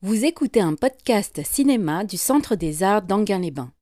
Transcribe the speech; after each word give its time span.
Vous 0.00 0.24
écoutez 0.24 0.60
un 0.60 0.76
podcast 0.76 1.40
cinéma 1.44 2.04
du 2.04 2.16
Centre 2.18 2.54
des 2.54 2.84
Arts 2.84 3.02
d'Anguin-les-Bains. 3.02 3.72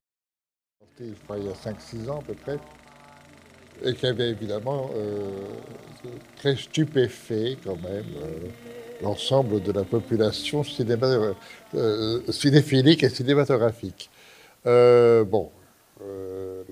Il 0.99 1.09
y 1.09 1.47
a 1.47 1.53
5-6 1.53 2.09
ans 2.09 2.21
à 2.21 2.23
peu 2.23 2.33
près, 2.33 2.57
et 3.83 3.93
qui 3.93 4.07
avait 4.07 4.31
évidemment 4.31 4.89
euh, 4.95 5.29
très 6.37 6.55
stupéfait 6.55 7.55
quand 7.63 7.75
même 7.75 8.05
euh, 8.15 8.47
l'ensemble 9.03 9.61
de 9.61 9.71
la 9.71 9.83
population 9.83 10.63
euh, 11.75 12.21
cinéphilique 12.31 13.03
et 13.03 13.09
cinématographique. 13.09 14.09
bon, 14.65 15.51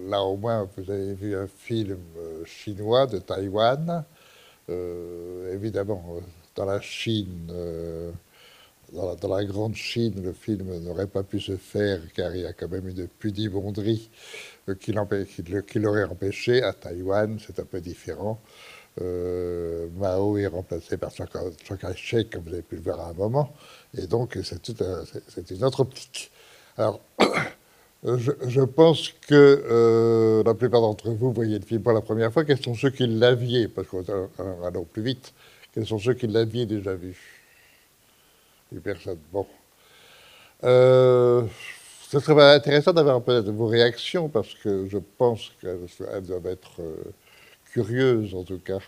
là 0.07 0.23
au 0.23 0.37
moins 0.37 0.67
vous 0.75 0.89
avez 0.89 1.13
vu 1.13 1.35
un 1.35 1.45
film 1.45 1.99
chinois 2.45 3.05
de 3.05 3.19
Taïwan. 3.19 4.05
évidemment, 4.67 6.15
dans 6.55 6.65
la 6.65 6.81
Chine 6.81 7.51
dans 8.95 9.35
la, 9.35 9.45
grande 9.45 9.75
Chine, 9.75 10.21
le 10.23 10.33
film 10.33 10.79
n'aurait 10.79 11.07
pas 11.07 11.23
pu 11.23 11.39
se 11.39 11.57
faire 11.57 12.01
car 12.13 12.35
il 12.35 12.41
y 12.41 12.45
a 12.45 12.53
quand 12.53 12.69
même 12.69 12.87
une 12.87 13.07
pudibonderie 13.07 14.09
euh, 14.69 14.75
qui, 14.75 15.79
l'aurait 15.79 16.03
empêché. 16.05 16.63
À 16.63 16.73
Taïwan, 16.73 17.37
c'est 17.45 17.59
un 17.59 17.65
peu 17.65 17.81
différent. 17.81 18.39
Euh, 19.01 19.87
Mao 19.97 20.37
est 20.37 20.47
remplacé 20.47 20.97
par 20.97 21.11
Chiang 21.11 21.27
Kai-shek, 21.79 22.29
comme 22.29 22.43
vous 22.43 22.53
avez 22.53 22.61
pu 22.61 22.75
le 22.75 22.81
voir 22.81 23.01
à 23.01 23.09
un 23.09 23.13
moment. 23.13 23.53
Et 23.97 24.07
donc, 24.07 24.37
c'est 24.43 25.51
une 25.51 25.63
autre 25.63 25.81
optique. 25.81 26.31
Alors, 26.77 27.01
je, 28.03 28.61
pense 28.61 29.09
que 29.27 29.63
euh, 29.69 30.43
la 30.43 30.53
plupart 30.53 30.81
d'entre 30.81 31.09
vous 31.09 31.33
voyez 31.33 31.59
le 31.59 31.65
film 31.65 31.83
pour 31.83 31.93
la 31.93 32.01
première 32.01 32.31
fois. 32.31 32.45
Quels 32.45 32.61
sont 32.61 32.75
ceux 32.75 32.89
qui 32.89 33.07
l'aviez? 33.07 33.67
Parce 33.67 33.87
qu'on 33.87 34.03
plus 34.85 35.03
vite. 35.03 35.33
Quels 35.73 35.85
sont 35.85 35.99
ceux 35.99 36.13
qui 36.13 36.27
l'aviez 36.27 36.65
déjà 36.65 36.95
vu? 36.95 37.34
Personne. 38.83 39.17
Bon. 39.31 39.45
Euh, 40.63 41.43
ce 42.09 42.19
serait 42.19 42.55
intéressant 42.55 42.93
d'avoir 42.93 43.21
peut-être 43.21 43.49
vos 43.49 43.67
réactions 43.67 44.29
parce 44.29 44.53
que 44.55 44.87
je 44.89 44.97
pense 45.17 45.51
qu'elles 45.61 46.23
doivent 46.23 46.47
être 46.47 46.81
euh, 46.81 47.13
curieuses 47.71 48.33
en 48.33 48.43
tout 48.43 48.59
cas. 48.59 48.79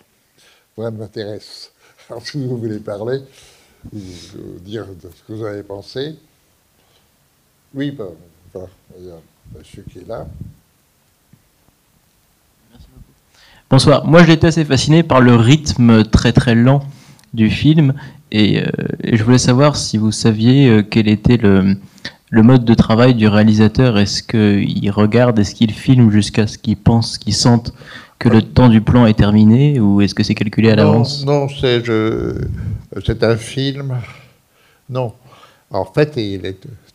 Moi, 0.78 0.88
elles 0.88 0.94
m'intéressent. 0.94 1.72
Alors, 2.10 2.26
si 2.26 2.46
vous 2.46 2.58
voulez 2.58 2.80
parler, 2.80 3.20
vous, 3.92 4.60
dire 4.60 4.86
ce 5.02 5.24
que 5.28 5.34
vous 5.34 5.46
avez 5.46 5.64
pensé. 5.64 6.16
Oui, 7.74 7.92
bah, 7.92 8.10
il 8.98 9.08
y 9.08 9.12
a 9.12 9.20
monsieur 9.56 9.84
qui 9.84 10.00
est 10.00 10.08
là. 10.08 10.28
Bonsoir. 13.70 14.06
Moi, 14.06 14.28
été 14.30 14.48
assez 14.48 14.64
fasciné 14.64 15.04
par 15.04 15.20
le 15.20 15.36
rythme 15.36 16.06
très 16.06 16.32
très 16.32 16.56
lent 16.56 16.82
du 17.34 17.50
film 17.50 17.94
et, 18.32 18.62
euh, 18.62 18.66
je 19.04 19.24
voulais 19.24 19.38
savoir 19.38 19.76
si 19.76 19.98
vous 19.98 20.12
saviez 20.12 20.70
euh, 20.70 20.84
quel 20.84 21.08
était 21.08 21.38
le, 21.38 21.78
le, 22.30 22.44
mode 22.44 22.66
de 22.66 22.74
travail 22.74 23.16
du 23.16 23.28
réalisateur. 23.28 23.98
Est-ce 23.98 24.24
qu'il 24.24 24.92
regarde, 24.92 25.40
est-ce 25.40 25.56
qu'il 25.56 25.72
filme 25.72 26.12
jusqu'à 26.12 26.48
ce 26.48 26.58
qu'il 26.58 26.78
pense, 26.78 27.18
qu'il 27.18 27.34
sente 27.34 27.74
que 28.20 28.30
le 28.30 28.42
temps 28.42 28.70
du 28.70 28.82
plan 28.82 29.06
est 29.06 29.18
terminé 29.18 29.80
ou 29.80 30.02
est-ce 30.02 30.16
que 30.16 30.24
c'est 30.24 30.36
calculé 30.36 30.72
à 30.72 30.76
l'avance? 30.76 31.26
Non, 31.26 31.48
c'est, 31.48 31.84
c'est 33.06 33.24
un 33.24 33.38
film. 33.38 33.96
Non. 34.90 35.14
En 35.70 35.86
fait, 35.86 36.18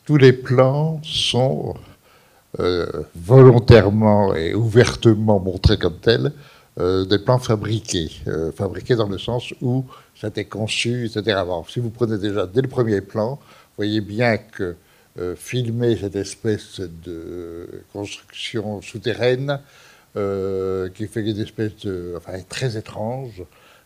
tous 0.04 0.16
les 0.16 0.32
plans 0.32 1.00
sont 1.04 1.74
euh, 2.60 2.86
volontairement 3.14 4.34
et 4.34 4.54
ouvertement 4.54 5.40
montrés 5.40 5.78
comme 5.78 5.96
tels, 5.96 6.32
des 6.78 7.18
plans 7.18 7.38
fabriqués. 7.38 8.10
fabriqués 8.56 8.96
dans 8.96 9.08
le 9.08 9.18
sens 9.18 9.52
où 9.60 9.84
c'était 10.14 10.44
conçu, 10.46 11.06
etc. 11.06 11.42
si 11.68 11.80
vous 11.80 11.90
prenez 11.90 12.18
déjà 12.18 12.46
dès 12.46 12.62
le 12.62 12.68
premier 12.68 13.00
plan, 13.00 13.34
vous 13.34 13.76
voyez 13.76 14.00
bien 14.00 14.38
que 14.38 14.76
euh, 15.18 15.36
filmer 15.36 15.94
cette 15.96 16.16
espèce 16.16 16.80
de 16.80 17.84
construction 17.92 18.80
souterraine 18.80 19.60
euh, 20.16 20.88
qui 20.88 21.06
fait 21.06 21.20
une 21.20 21.38
espèce 21.38 21.76
de. 21.84 22.14
enfin, 22.16 22.38
très 22.48 22.78
étrange. 22.78 23.42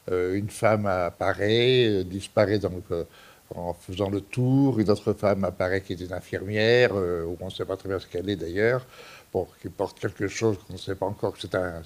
Euh, 0.08 0.34
une 0.34 0.50
femme 0.50 0.86
apparaît, 0.86 2.04
disparaît 2.04 2.60
en 3.54 3.74
faisant 3.74 4.10
le 4.10 4.20
tour, 4.20 4.80
une 4.80 4.90
autre 4.90 5.12
femme 5.12 5.44
apparaît 5.44 5.80
qui 5.80 5.92
est 5.92 6.00
une 6.00 6.12
infirmière, 6.12 6.94
ou 6.94 7.36
on 7.40 7.46
ne 7.46 7.50
sait 7.50 7.64
pas 7.64 7.76
très 7.76 7.88
bien 7.88 7.98
ce 7.98 8.06
qu'elle 8.06 8.28
est 8.28 8.36
d'ailleurs 8.36 8.86
qui 9.60 9.68
porte 9.68 9.98
quelque 9.98 10.28
chose 10.28 10.56
qu'on 10.66 10.74
ne 10.74 10.78
sait 10.78 10.94
pas 10.94 11.06
encore 11.06 11.34
que 11.34 11.40
c'est 11.40 11.54
un, 11.54 11.82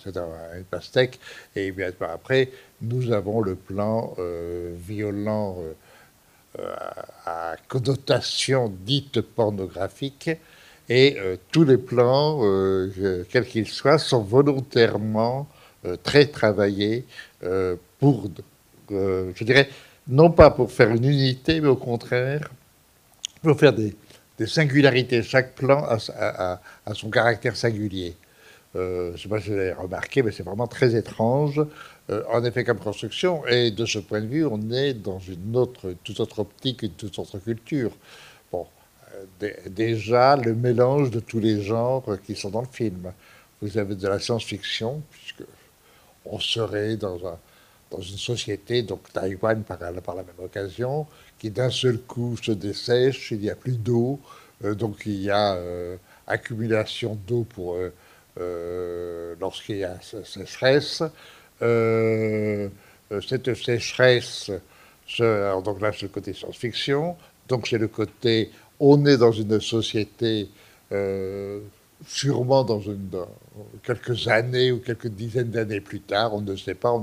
une 0.56 0.64
pastèque. 0.64 1.18
Et 1.56 1.72
bien 1.72 1.90
après, 2.00 2.50
nous 2.82 3.12
avons 3.12 3.40
le 3.40 3.54
plan 3.54 4.14
euh, 4.18 4.74
violent 4.76 5.56
euh, 6.58 6.74
à 7.26 7.56
connotation 7.68 8.72
dite 8.84 9.20
pornographique. 9.20 10.30
Et 10.88 11.16
euh, 11.18 11.36
tous 11.52 11.64
les 11.64 11.78
plans, 11.78 12.40
quels 13.30 13.46
qu'ils 13.46 13.68
soient, 13.68 13.98
sont 13.98 14.22
volontairement 14.22 15.48
très 16.02 16.26
travaillés 16.26 17.06
pour, 17.98 18.28
je 18.90 19.44
dirais, 19.44 19.68
non 20.10 20.30
pas 20.30 20.50
pour 20.50 20.70
faire 20.72 20.90
une 20.90 21.04
unité, 21.04 21.60
mais 21.60 21.68
au 21.68 21.76
contraire, 21.76 22.50
pour 23.42 23.58
faire 23.58 23.72
des, 23.72 23.94
singularités. 24.46 25.22
Chaque 25.22 25.54
plan 25.54 25.84
a, 25.84 26.60
son 26.94 27.10
caractère 27.10 27.56
singulier. 27.56 28.16
Euh, 28.74 29.08
je 29.08 29.12
ne 29.12 29.16
sais 29.18 29.28
pas 29.28 29.40
si 29.40 29.50
vous 29.50 29.56
l'avez 29.56 29.72
remarqué, 29.72 30.22
mais 30.22 30.32
c'est 30.32 30.42
vraiment 30.42 30.66
très 30.66 30.94
étrange, 30.94 31.60
euh, 32.08 32.22
en 32.32 32.42
effet, 32.44 32.64
comme 32.64 32.78
construction. 32.78 33.46
Et 33.46 33.70
de 33.70 33.84
ce 33.84 33.98
point 33.98 34.20
de 34.20 34.26
vue, 34.26 34.46
on 34.46 34.70
est 34.70 34.94
dans 34.94 35.18
une 35.18 35.56
autre, 35.56 35.94
toute 36.04 36.20
autre 36.20 36.38
optique, 36.38 36.82
une 36.82 36.92
toute 36.92 37.18
autre 37.18 37.38
culture. 37.38 37.90
Bon, 38.50 38.66
euh, 39.42 39.50
déjà, 39.68 40.36
le 40.36 40.54
mélange 40.54 41.10
de 41.10 41.20
tous 41.20 41.40
les 41.40 41.60
genres 41.60 42.04
qui 42.24 42.34
sont 42.34 42.50
dans 42.50 42.62
le 42.62 42.68
film. 42.72 43.12
Vous 43.60 43.76
avez 43.76 43.94
de 43.94 44.08
la 44.08 44.18
science-fiction, 44.18 45.02
puisque 45.10 45.44
on 46.24 46.38
serait 46.38 46.96
dans, 46.96 47.18
un, 47.26 47.38
dans 47.90 48.00
une 48.00 48.18
société, 48.18 48.82
donc 48.82 49.12
Taïwan 49.12 49.62
par, 49.62 49.78
la 49.80 49.90
même 49.90 50.40
occasion, 50.42 51.06
qui 51.38 51.50
d'un 51.50 51.70
seul 51.70 51.98
coup 51.98 52.36
se 52.36 52.52
dessèche, 52.52 53.32
il 53.32 53.40
n'y 53.40 53.50
a 53.50 53.56
plus 53.56 53.76
d'eau, 53.78 54.20
euh, 54.64 54.74
donc 54.74 55.02
il 55.06 55.22
y 55.22 55.30
a 55.30 55.54
euh, 55.54 55.96
accumulation 56.26 57.18
d'eau 57.26 57.44
pour 57.44 57.76
euh, 58.38 59.34
lorsqu'il 59.40 59.78
y 59.78 59.84
a 59.84 59.98
sécheresse. 60.00 61.02
cette 63.28 63.54
sécheresse, 63.54 64.50
donc 65.18 65.80
là 65.80 65.90
c'est 65.92 66.02
le 66.02 66.08
côté 66.08 66.32
science-fiction, 66.32 67.16
donc 67.48 67.66
c'est 67.66 67.78
le 67.78 67.88
côté 67.88 68.50
on 68.78 69.04
est 69.04 69.18
dans 69.18 69.32
une 69.32 69.60
société 69.60 70.48
sûrement 72.06 72.64
dans, 72.64 72.80
quelques 73.82 74.28
années 74.28 74.72
ou 74.72 74.78
quelques 74.78 75.08
dizaines 75.08 75.50
d'années 75.50 75.80
plus 75.80 76.00
tard, 76.00 76.34
on 76.34 76.40
ne 76.40 76.56
sait 76.56 76.74
pas, 76.74 76.92
on 76.92 77.02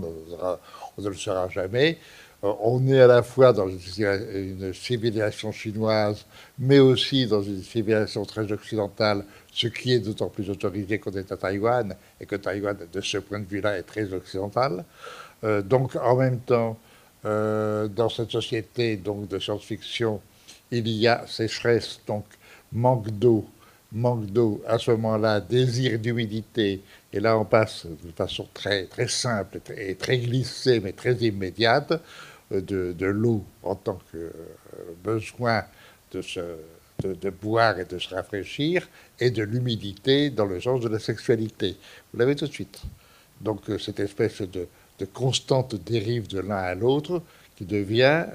ne 0.97 1.09
le 1.09 1.16
saura 1.16 1.50
jamais, 1.50 1.97
euh, 2.44 2.53
on 2.62 2.88
est 2.88 3.00
à 3.00 3.08
la 3.08 3.24
fois 3.24 3.52
dans 3.52 3.68
une 3.68 4.74
civilisation 4.74 5.52
chinoise, 5.52 6.25
mais 6.59 6.80
aussi 6.80 7.25
dans 7.25 7.41
une 7.41 7.63
civilisation 7.63 8.25
très 8.25 8.52
occidentale, 8.52 9.25
ce 9.52 9.68
qui 9.68 9.94
est 9.94 10.00
d'autant 10.00 10.30
plus 10.30 10.50
autorisé 10.50 11.00
qu'on 11.00 11.12
est 11.12 11.31
à 11.31 11.38
Taïwan, 11.38 11.96
et 12.22 12.25
que 12.25 12.35
Taïwan, 12.35 12.78
de 12.91 13.02
ce 13.02 13.18
point 13.18 13.40
de 13.40 13.46
vue-là, 13.46 13.78
est 13.78 13.84
très 13.84 14.14
occidental. 14.14 14.85
Euh, 15.44 15.62
donc, 15.62 15.96
en 15.96 16.16
même 16.16 16.40
temps, 16.40 16.78
euh, 17.25 17.88
dans 17.88 18.09
cette 18.09 18.31
société 18.31 18.97
donc, 18.97 19.28
de 19.28 19.40
science-fiction, 19.40 20.22
il 20.69 20.88
y 20.88 21.08
a 21.08 21.25
sécheresse, 21.28 22.00
donc 22.06 22.25
manque 22.72 23.09
d'eau, 23.09 23.47
manque 23.92 24.25
d'eau, 24.25 24.62
à 24.68 24.78
ce 24.78 24.92
moment-là, 24.92 25.40
désir 25.40 25.98
d'humidité, 26.00 26.81
et 27.14 27.20
là 27.20 27.38
on 27.38 27.46
passe 27.46 27.86
de 27.86 28.12
façon 28.12 28.48
très, 28.53 28.86
très 28.86 29.08
simple 29.08 29.59
et 29.75 29.96
très 29.96 30.18
glissée, 30.18 30.80
mais 30.80 30.92
très 30.92 31.16
immédiate, 31.16 31.94
euh, 32.52 32.62
de, 32.62 33.06
l'eau 33.06 33.44
en 33.64 33.76
tant 33.76 34.00
que 34.12 34.18
euh, 34.18 34.31
besoin 35.03 35.64
de, 36.12 36.22
de, 37.03 37.29
boire 37.29 37.79
et 37.79 37.85
de 37.85 37.97
se 38.00 38.14
rafraîchir, 38.14 38.88
et 39.20 39.32
de 39.32 39.44
l'humidité 39.44 40.29
dans 40.29 40.46
le 40.46 40.59
sens 40.61 40.82
de 40.82 40.90
la 40.90 41.00
sexualité. 41.00 41.76
Vous 42.11 42.20
l'avez 42.20 42.35
tout 42.35 42.47
de 42.47 42.53
suite. 42.53 42.82
Donc 43.41 43.70
euh, 43.70 43.78
cette 43.78 44.00
espèce 44.00 44.41
de, 44.41 44.67
constante 45.14 45.76
dérive 45.76 46.28
de 46.28 46.40
l'un 46.40 46.58
à 46.58 46.73
l'autre 46.73 47.22
qui 47.56 47.66
devient 47.66 48.26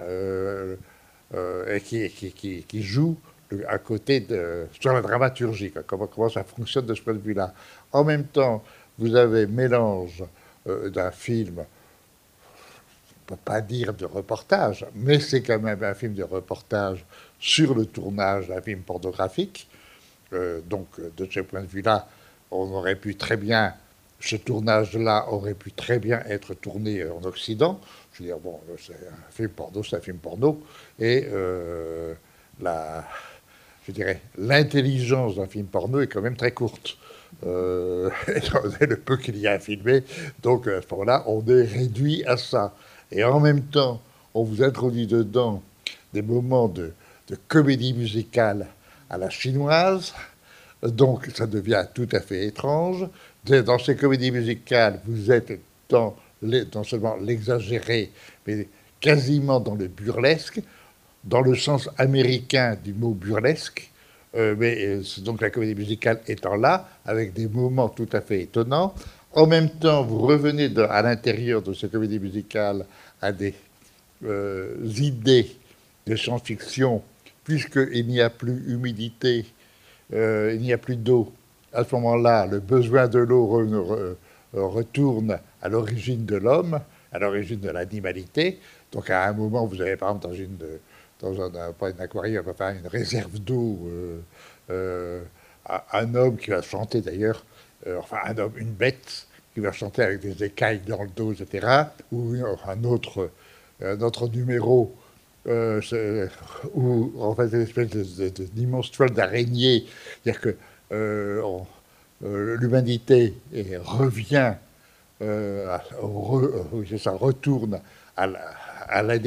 et 1.35 1.81
qui, 1.81 2.83
joue 2.83 3.17
à 3.69 3.79
côté 3.79 4.21
de, 4.21 4.67
sur 4.81 4.93
la 4.93 5.01
dramaturgie, 5.01 5.73
comment, 5.87 6.29
ça 6.29 6.45
fonctionne 6.45 6.87
de 6.87 6.95
ce 6.95 7.03
point 7.03 7.15
de 7.15 7.19
vue-là. 7.19 7.53
En 7.93 8.05
même 8.05 8.25
temps, 8.25 8.63
vous 8.99 9.15
avez 9.17 9.47
mélange 9.47 10.25
d'un 10.67 11.11
film 11.11 11.65
ne 13.23 13.37
peut 13.37 13.43
pas 13.45 13.61
dire 13.61 13.95
de 13.95 14.05
reportage, 14.05 14.87
mais 14.95 15.21
c'est 15.21 15.43
quand 15.43 15.61
même 15.61 15.83
un 15.83 15.95
film 15.95 16.15
de 16.15 16.23
reportage 16.23 17.05
sur 17.39 17.75
le 17.75 17.87
tournage 17.87 18.49
d'un 18.49 18.61
film 18.61 18.81
pornographique. 18.81 19.69
Euh, 20.33 20.61
donc, 20.63 20.87
de 21.17 21.29
ce 21.31 21.41
point 21.41 21.63
de 21.63 21.67
vue-là, 21.67 22.09
on 22.51 22.71
aurait 22.73 22.97
pu 22.97 23.17
très 23.17 23.37
bien, 23.37 23.75
ce 24.21 24.37
tournage-là 24.37 25.27
aurait 25.31 25.55
pu 25.55 25.73
très 25.73 25.99
bien 25.99 26.21
être 26.29 26.55
tourné 26.55 27.05
en 27.05 27.23
Occident. 27.25 27.81
Je 28.13 28.23
veux 28.23 28.29
dire, 28.29 28.39
bon, 28.39 28.61
c'est 28.79 28.93
un 28.93 29.31
film 29.31 29.51
porno, 29.51 29.83
c'est 29.83 29.97
un 29.97 30.01
film 30.01 30.19
porno. 30.19 30.63
Et, 30.99 31.29
euh, 31.31 32.15
la, 32.61 33.05
je 33.87 33.93
dirais, 33.93 34.21
l'intelligence 34.39 35.37
d'un 35.37 35.47
film 35.47 35.67
porno 35.67 36.01
est 36.01 36.07
quand 36.07 36.21
même 36.21 36.37
très 36.37 36.53
courte. 36.53 36.97
Euh, 37.45 38.11
le 38.81 38.97
peu 38.97 39.17
qu'il 39.17 39.37
y 39.39 39.47
a 39.47 39.53
à 39.53 39.59
filmer. 39.59 40.05
Donc 40.43 40.69
à 40.69 40.81
ce 40.83 40.87
moment-là, 40.93 41.25
on 41.27 41.45
est 41.47 41.63
réduit 41.63 42.25
à 42.27 42.37
ça. 42.37 42.75
Et 43.11 43.25
en 43.25 43.41
même 43.41 43.63
temps, 43.63 44.01
on 44.35 44.45
vous 44.45 44.63
introduit 44.63 45.07
dedans 45.07 45.63
des 46.13 46.23
moments 46.23 46.69
de, 46.69 46.93
comédie 47.49 47.95
musicale 47.95 48.67
à 49.09 49.17
la 49.17 49.31
chinoise. 49.31 50.13
Donc 50.83 51.31
ça 51.35 51.47
devient 51.47 51.87
tout 51.95 52.09
à 52.13 52.21
fait 52.21 52.47
étrange. 52.47 53.07
Dans 53.45 53.79
ces 53.79 53.97
comédies 53.97 54.31
musicales, 54.31 55.01
vous 55.07 55.33
êtes 55.33 55.59
dans 55.89 56.15
non 56.43 56.85
seulement 56.85 57.17
l'exagéré, 57.17 58.11
mais 58.47 58.69
quasiment 59.01 59.61
dans 59.61 59.75
le 59.75 59.89
burlesque, 59.89 60.61
dans 61.25 61.41
le 61.41 61.55
sens 61.55 61.89
américain 61.99 62.77
du 62.83 62.93
mot 62.93 63.11
burlesque. 63.11 63.91
Euh, 64.35 64.55
mais 64.59 64.77
euh, 64.87 65.03
donc 65.19 65.41
la 65.41 65.51
comédie 65.51 65.75
musicale 65.75 66.21
étant 66.27 66.57
là, 66.57 66.89
avec 67.05 67.33
des 67.33 67.49
moments 67.49 67.89
tout 67.89 68.09
à 68.13 68.21
fait 68.21 68.43
étonnants. 68.43 68.95
En 69.33 69.47
même 69.47 69.69
temps, 69.69 70.03
vous 70.05 70.21
revenez 70.21 70.71
à 70.89 71.03
l'intérieur 71.03 71.63
de 71.63 71.73
cette 71.73 71.93
comédie 71.93 72.19
musicale 72.19 72.87
à 73.21 73.33
des 73.33 73.55
euh, 74.25 74.75
idées 74.99 75.51
de 76.07 76.17
science-fiction, 76.17 77.03
puisqu'il 77.45 78.07
n'y 78.07 78.21
a 78.21 78.31
plus 78.31 78.63
humidité, 78.73 79.47
il 80.13 80.59
n'y 80.61 80.73
a 80.73 80.79
plus 80.79 80.97
d'eau. 80.97 81.33
À 81.73 81.85
ce 81.85 81.95
moment-là, 81.95 82.47
le 82.47 82.61
besoin 82.61 83.09
de 83.09 83.21
l'eau 83.21 83.47
retourne 84.53 85.39
à 85.63 85.69
l'origine 85.71 86.27
de 86.27 86.37
l'homme, 86.37 86.81
à 87.13 87.19
l'origine 87.19 87.61
de 87.61 87.71
l'animalité. 87.71 88.59
Donc 88.91 89.09
à 89.09 89.27
un 89.27 89.33
moment, 89.33 89.65
vous 89.65 89.81
avez 89.81 89.97
par 89.97 90.11
exemple 90.11 90.29
dans 90.29 90.35
une, 90.35 90.59
dans 91.23 91.41
un, 91.41 91.73
pas 91.73 91.91
une 91.91 92.01
aquarium, 92.01 92.45
enfin 92.49 92.75
une 92.75 92.87
réserve 92.87 93.39
d'eau, 93.39 93.79
euh, 93.87 94.21
euh, 94.71 95.23
un 95.93 96.15
homme 96.15 96.37
qui 96.37 96.51
va 96.51 96.61
chanter 96.61 97.01
d'ailleurs, 97.01 97.45
euh, 97.87 97.99
enfin 97.99 98.19
un 98.25 98.37
homme, 98.39 98.53
une 98.57 98.73
bête 98.73 99.27
qui 99.55 99.61
va 99.61 99.73
chanter 99.73 100.03
avec 100.03 100.21
des 100.21 100.45
écailles 100.45 100.81
dans 100.87 101.03
le 101.03 101.11
dos, 101.11 101.33
etc. 101.33 101.67
Ou 102.11 102.35
un 102.67 102.85
autre, 102.85 103.31
un 103.81 103.99
numéro 104.29 104.95
où 106.75 107.13
en 107.19 107.35
fait 107.35 107.49
une 107.49 107.63
espèce 107.63 107.89
d'immense 108.53 108.91
toile 108.91 109.11
d'araignée, 109.11 109.87
c'est-à-dire 110.23 110.41
que 110.41 110.57
l'humanité 112.23 113.35
revient 113.85 114.55
euh, 115.23 115.79
euh 116.03 116.99
ça 116.99 117.13
retourne 117.13 117.81
à 118.17 118.27
la, 118.27 119.19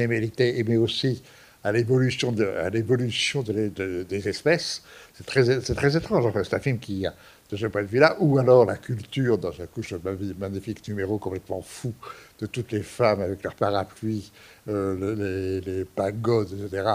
mais 0.63 0.77
aussi 0.77 1.23
à 1.65 1.71
l'évolution 1.71 2.31
de, 2.31 2.47
l'évolution 2.71 3.41
des 3.41 4.27
espèces. 4.29 4.83
C'est 5.15 5.25
très, 5.25 5.43
c'est 5.61 5.73
très 5.73 5.97
étrange. 5.97 6.31
c'est 6.43 6.55
un 6.55 6.59
film 6.59 6.77
qui, 6.77 7.07
de 7.49 7.57
ce 7.57 7.65
point 7.65 7.81
de 7.81 7.87
vue-là, 7.87 8.17
ou 8.19 8.37
alors 8.37 8.65
la 8.65 8.77
culture 8.77 9.39
dans 9.39 9.59
un 9.59 9.65
couche 9.65 9.95
magnifique 10.37 10.87
numéro 10.87 11.17
complètement 11.17 11.63
fou 11.63 11.91
de 12.39 12.45
toutes 12.45 12.71
les 12.71 12.83
femmes 12.83 13.21
avec 13.21 13.43
leurs 13.43 13.55
parapluies, 13.55 14.31
euh, 14.67 15.61
les, 15.65 15.85
pagodes, 15.85 16.49
etc., 16.53 16.87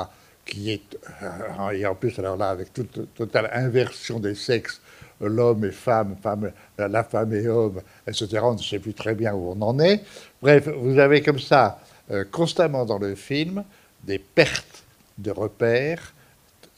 qui 0.46 0.70
est, 0.70 0.99
euh, 1.23 1.70
et 1.70 1.84
en 1.84 1.96
plus, 1.96 2.16
alors 2.20 2.37
là, 2.37 2.50
avec 2.50 2.73
toute 2.73 3.12
totale 3.14 3.50
inversion 3.52 4.20
des 4.20 4.37
sexes, 4.37 4.81
l'homme 5.20 5.64
et 5.64 5.73
femme, 5.73 6.16
femme, 6.23 6.52
la 6.78 7.02
femme 7.02 7.34
et 7.34 7.49
homme, 7.49 7.81
etc. 8.06 8.38
On 8.43 8.55
ne 8.55 8.58
sait 8.58 8.78
plus 8.78 8.94
très 8.94 9.16
bien 9.16 9.34
où 9.34 9.50
on 9.50 9.61
en 9.62 9.81
est. 9.81 10.05
Bref, 10.40 10.69
vous 10.69 10.99
avez 10.99 11.23
comme 11.23 11.40
ça, 11.40 11.81
euh, 12.12 12.25
constamment 12.31 12.84
dans 12.84 12.99
le 12.99 13.16
film, 13.16 13.64
des 14.05 14.19
pertes 14.19 14.85
de 15.19 15.31
repères, 15.31 16.14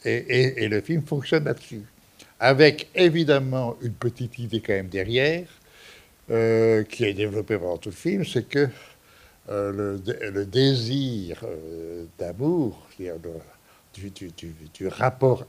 et, 0.05 0.67
le 0.67 0.81
film 0.81 1.01
fonctionne 1.03 1.45
là-dessus. 1.45 1.83
Avec 2.39 2.89
évidemment 2.93 3.77
une 3.81 3.93
petite 3.93 4.37
idée 4.37 4.59
quand 4.59 4.73
même 4.73 4.89
derrière, 4.89 5.47
euh, 6.29 6.83
qui 6.83 7.05
est 7.05 7.13
développée 7.13 7.57
pendant 7.57 7.77
tout 7.77 7.89
le 7.89 7.95
film, 7.95 8.25
c'est 8.25 8.47
que 8.47 8.67
euh, 9.49 9.97
le, 10.33 10.45
désir 10.45 11.45
d'amour, 12.19 12.87
du, 12.97 14.09
du, 14.09 14.31
du, 14.73 14.87
rapport 14.87 15.45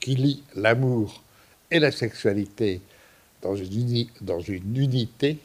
qui 0.00 0.14
lie 0.14 0.42
l'amour 0.54 1.22
et 1.70 1.78
la 1.78 1.90
sexualité 1.90 2.80
dans 3.42 3.54
une, 3.54 4.06
dans 4.20 4.40
une 4.40 4.76
unité 4.76 5.38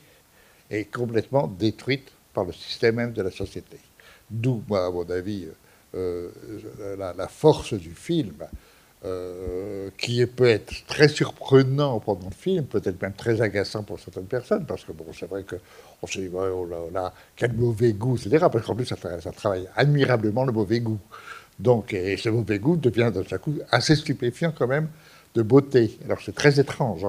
est 0.70 0.86
complètement 0.86 1.48
détruite 1.48 2.12
par 2.34 2.46
le 2.46 2.54
système 2.54 2.96
même 2.96 3.14
de 3.14 3.22
la 3.22 3.32
société. 3.32 3.78
D'où, 4.34 4.64
à 4.72 4.90
mon 4.90 5.08
avis, 5.10 5.48
euh, 5.96 6.30
la, 6.98 7.28
force 7.28 7.76
du 7.76 7.92
film, 7.92 8.34
euh, 9.06 9.90
qui 9.98 10.26
peut 10.26 10.48
être 10.48 10.74
très 10.88 11.08
surprenant 11.08 12.00
pendant 12.00 12.30
le 12.30 12.36
film, 12.36 12.66
peut-être 12.66 13.00
même 13.00 13.14
très 13.14 13.42
agaçant 13.42 13.84
pour 13.84 14.00
certaines 14.00 14.26
personnes, 14.26 14.66
parce 14.66 14.84
que 14.84 14.92
bon, 14.92 15.06
c'est 15.18 15.30
vrai 15.30 15.44
qu'on 15.44 16.08
se 16.08 16.20
dit, 16.20 16.30
oh 16.34 16.68
là, 16.92 17.14
quel 17.36 17.54
mauvais 17.54 17.94
goût, 17.94 18.18
etc. 18.18 18.48
Parce 18.52 18.66
qu'en 18.66 18.76
plus, 18.76 18.86
ça, 18.86 18.96
ça, 19.22 19.32
travaille 19.32 19.70
admirablement 19.76 20.46
le 20.46 20.52
mauvais 20.52 20.80
goût. 20.80 21.00
Donc, 21.60 21.94
et 21.94 22.18
ce 22.18 22.30
mauvais 22.30 22.58
goût 22.58 22.76
devient 22.76 23.12
d'un 23.14 23.38
coup 23.38 23.60
assez 23.70 23.96
stupéfiant 23.96 24.52
quand 24.58 24.68
même 24.68 24.90
de 25.36 25.42
beauté. 25.44 25.98
Alors 26.06 26.20
c'est 26.24 26.36
très 26.36 26.60
étrange, 26.60 27.06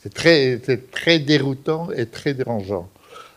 c'est 0.00 0.14
très, 0.14 1.18
déroutant 1.18 1.90
et 1.90 2.06
très 2.06 2.34
dérangeant. 2.34 2.88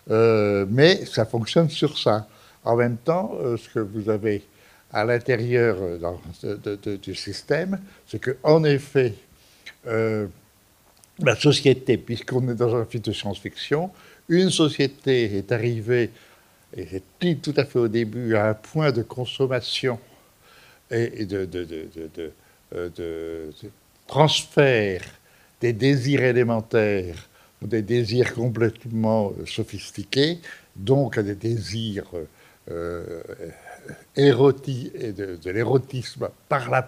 Euh, 0.09 0.65
mais 0.69 1.05
ça 1.05 1.25
fonctionne 1.25 1.69
sur 1.69 1.97
ça. 1.97 2.27
En 2.63 2.75
même 2.75 2.97
temps, 2.97 3.31
euh, 3.41 3.57
ce 3.57 3.69
que 3.69 3.79
vous 3.79 4.09
avez 4.09 4.43
à 4.91 5.03
l'intérieur 5.05 5.77
euh, 5.79 6.97
du 6.97 7.15
système, 7.15 7.79
c'est 8.07 8.19
qu'en 8.19 8.63
effet, 8.63 9.13
la 9.85 11.35
société, 11.35 11.97
puisqu'on 11.97 12.47
est 12.49 12.55
dans 12.55 12.75
un 12.75 12.85
film 12.85 13.03
de 13.03 13.11
science-fiction, 13.11 13.91
une 14.29 14.49
société 14.49 15.37
est 15.37 15.51
arrivée, 15.51 16.11
et 16.75 16.87
c'est 17.19 17.41
tout 17.41 17.53
à 17.57 17.65
fait 17.65 17.79
au 17.79 17.87
début, 17.87 18.35
à 18.35 18.49
un 18.49 18.53
point 18.53 18.91
de 18.91 19.01
consommation 19.01 19.99
et 20.89 21.25
de, 21.25 21.47
transfert 24.07 25.01
des 25.59 25.73
désirs 25.73 26.23
élémentaires 26.23 27.27
des 27.67 27.81
désirs 27.81 28.33
complètement 28.33 29.31
euh, 29.31 29.45
sophistiqués, 29.45 30.39
donc 30.75 31.19
des 31.19 31.35
désirs 31.35 32.05
euh, 32.71 33.21
de, 34.15 35.49
l'érotisme 35.49 36.29
par 36.47 36.69
la, 36.69 36.85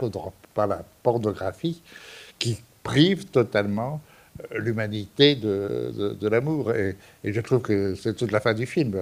pornographie, 1.03 1.81
qui 2.39 2.57
privent 2.83 3.25
totalement 3.25 3.99
euh, 4.39 4.59
l'humanité 4.59 5.35
de, 5.35 6.27
l'amour. 6.27 6.73
Et, 6.73 6.95
je 7.23 7.41
trouve 7.41 7.61
que 7.61 7.95
c'est 7.95 8.15
toute 8.15 8.31
la 8.31 8.39
fin 8.39 8.53
du 8.53 8.65
film. 8.65 8.95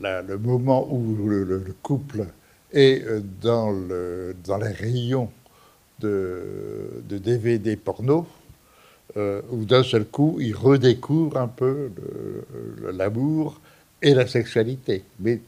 le 0.00 0.36
moment 0.36 0.86
où 0.88 1.28
le, 1.28 1.74
couple 1.82 2.26
est 2.72 3.04
dans, 3.40 3.70
le, 3.70 4.36
dans 4.44 4.58
les 4.58 4.72
rayons 4.72 5.30
de, 5.98 7.02
DVD 7.08 7.76
porno, 7.76 8.26
euh, 9.16 9.40
où 9.50 9.64
d'un 9.64 9.82
seul 9.82 10.04
coup, 10.04 10.36
il 10.40 10.54
redécouvre 10.54 11.38
un 11.38 11.48
peu 11.48 11.90
l'amour 12.92 13.60
et 14.06 14.14
la 14.14 14.28
sexualité, 14.28 15.02
mais 15.18 15.40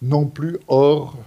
non 0.00 0.26
plus 0.26 0.58
hors, 0.68 1.18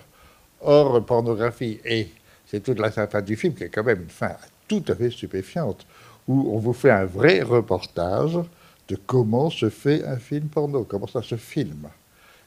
hors 0.62 1.06
pornographie. 1.06 1.82
Et 1.84 2.08
c'est 2.48 2.64
toute 2.64 2.80
la 2.80 2.90
fin 2.90 3.22
du 3.22 3.36
film 3.36 3.54
qui 3.54 3.66
est 3.66 3.70
quand 3.70 3.84
même 3.84 4.04
une 4.04 4.10
fin 4.10 4.32
tout 4.70 4.84
à 4.88 4.96
fait 4.96 5.12
stupéfiante, 5.12 5.86
où 6.26 6.56
on 6.56 6.60
vous 6.60 6.72
fait 6.72 6.90
un 6.90 7.04
vrai 7.04 7.42
reportage 7.42 8.40
de 8.88 8.96
comment 8.96 9.50
se 9.50 9.70
fait 9.70 10.06
un 10.06 10.16
film 10.16 10.48
porno, 10.48 10.86
comment 10.86 11.08
ça 11.08 11.22
se 11.22 11.36
filme. 11.36 11.90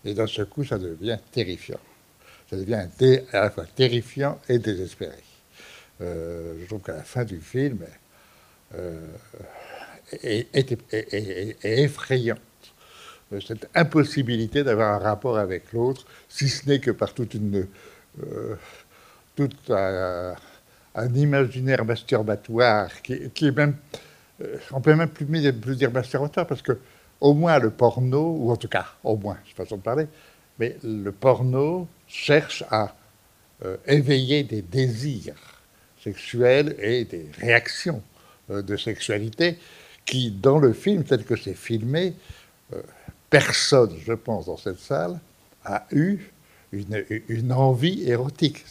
Et 0.02 0.14
d'un 0.14 0.26
seul 0.26 0.46
coup, 0.46 0.64
ça 0.64 0.78
devient 0.78 1.18
terrifiant. 1.30 1.80
Ça 2.48 2.56
devient 2.56 2.88
à 3.32 3.40
la 3.40 3.50
fois 3.50 3.66
terrifiant 3.66 4.38
et 4.48 4.58
désespéré. 4.58 5.12
Euh, 6.00 6.54
je 6.58 6.66
trouve 6.66 6.80
qu'à 6.80 6.94
la 6.94 7.02
fin 7.02 7.24
du 7.24 7.40
film 7.40 7.80
euh, 8.74 8.98
est, 10.22 10.74
effrayante. 11.64 12.38
Euh, 12.38 12.55
cette 13.40 13.68
impossibilité 13.74 14.62
d'avoir 14.62 14.94
un 14.94 14.98
rapport 14.98 15.38
avec 15.38 15.72
l'autre, 15.72 16.06
si 16.28 16.48
ce 16.48 16.68
n'est 16.68 16.78
que 16.78 16.90
par 16.90 17.12
toute 17.12 17.34
une, 17.34 17.66
tout 19.34 19.50
un, 19.68 20.34
imaginaire 21.14 21.84
masturbatoire 21.84 23.02
qui, 23.02 23.14
est 23.14 23.56
même, 23.56 23.76
on 24.72 24.80
peut 24.80 24.94
même 24.94 25.08
plus, 25.08 25.76
dire 25.76 25.90
masturbatoire 25.90 26.46
parce 26.46 26.62
que 26.62 26.78
au 27.20 27.34
moins 27.34 27.58
le 27.58 27.70
porno, 27.70 28.36
ou 28.38 28.50
en 28.50 28.56
tout 28.56 28.68
cas, 28.68 28.86
au 29.02 29.16
moins, 29.16 29.38
c'est 29.46 29.56
façon 29.56 29.76
de 29.76 29.82
parler, 29.82 30.06
mais 30.58 30.76
le 30.84 31.10
porno 31.10 31.88
cherche 32.06 32.62
à 32.70 32.94
éveiller 33.86 34.44
des 34.44 34.62
désirs 34.62 35.56
sexuelles 36.06 36.76
et 36.78 37.04
des 37.04 37.26
réactions 37.38 38.02
euh, 38.50 38.62
de 38.62 38.76
sexualité 38.76 39.58
qui, 40.04 40.30
dans 40.30 40.58
le 40.58 40.72
film, 40.72 41.02
tel 41.02 41.24
que 41.24 41.34
c'est 41.34 41.54
filmé, 41.54 42.14
euh, 42.72 42.80
personne, 43.30 43.94
je 44.04 44.12
pense, 44.12 44.46
dans 44.46 44.56
cette 44.56 44.78
salle, 44.78 45.18
a 45.64 45.86
eu 45.92 46.30
une, 46.72 47.52
envie 47.52 48.08
érotique 48.08 48.64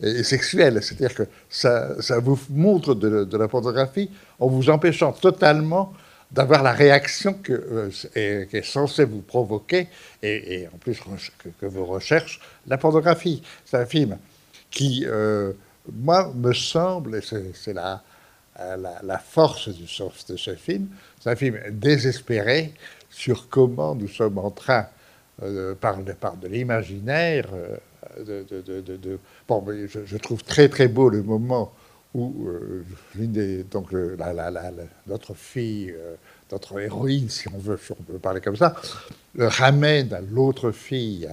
et, 0.00 0.22
sexuelle. 0.22 0.82
C'est-à-dire 0.82 1.14
que 1.14 1.22
ça, 1.48 1.96
vous 2.20 2.38
montre 2.50 2.94
de, 2.94 3.36
la 3.36 3.48
pornographie 3.48 4.10
en 4.38 4.48
vous 4.48 4.70
empêchant 4.70 5.12
totalement 5.12 5.92
d'avoir 6.30 6.62
la 6.62 6.72
réaction 6.72 7.38
euh, 7.50 7.90
est, 8.16 8.52
est, 8.52 8.64
censée 8.64 9.04
vous 9.04 9.20
provoquer, 9.20 9.88
et, 10.22 10.66
en 10.74 10.78
plus 10.78 10.98
que, 10.98 11.48
que, 11.60 11.66
vous 11.66 11.84
recherche 11.84 12.40
la 12.66 12.76
pornographie. 12.76 13.42
C'est 13.64 13.76
un 13.76 13.86
film 13.86 14.18
qui, 14.70 15.04
euh, 15.06 15.52
moi, 15.92 16.32
me 16.34 16.52
semble, 16.52 17.16
et 17.16 17.20
c'est 17.54 17.72
la, 17.72 18.02
la, 19.02 19.18
force 19.18 19.68
de 19.68 20.36
ce 20.36 20.54
film, 20.56 20.88
c'est 21.20 21.30
un 21.30 21.36
film 21.36 21.58
désespéré 21.70 22.72
sur 23.14 23.48
comment 23.48 23.94
nous 23.94 24.08
sommes 24.08 24.38
en 24.38 24.50
train 24.50 24.88
euh, 25.42 25.74
par, 25.74 25.98
de 25.98 26.48
l'imaginaire. 26.48 27.48
Euh, 27.54 28.44
de, 28.44 29.18
bon, 29.48 29.64
je, 29.86 30.16
trouve 30.16 30.42
très 30.42 30.68
très 30.68 30.88
beau 30.88 31.08
le 31.08 31.22
moment 31.22 31.72
où 32.12 32.48
euh, 32.48 32.84
des, 33.14 33.62
donc 33.64 33.92
la, 33.92 34.72
notre 35.06 35.34
fille, 35.34 35.94
notre 36.52 36.78
héroïne, 36.78 37.28
si 37.28 37.48
on 37.48 37.58
veut, 37.58 37.78
on 37.90 38.02
peut 38.02 38.18
parler 38.18 38.40
comme 38.40 38.56
ça, 38.56 38.74
ramène 39.36 40.16
l'autre 40.30 40.70
fille 40.70 41.28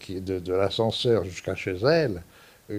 qui 0.00 0.20
de, 0.20 0.38
de 0.38 0.52
l'ascenseur 0.52 1.24
jusqu'à 1.24 1.54
chez 1.54 1.76
elle, 1.84 2.22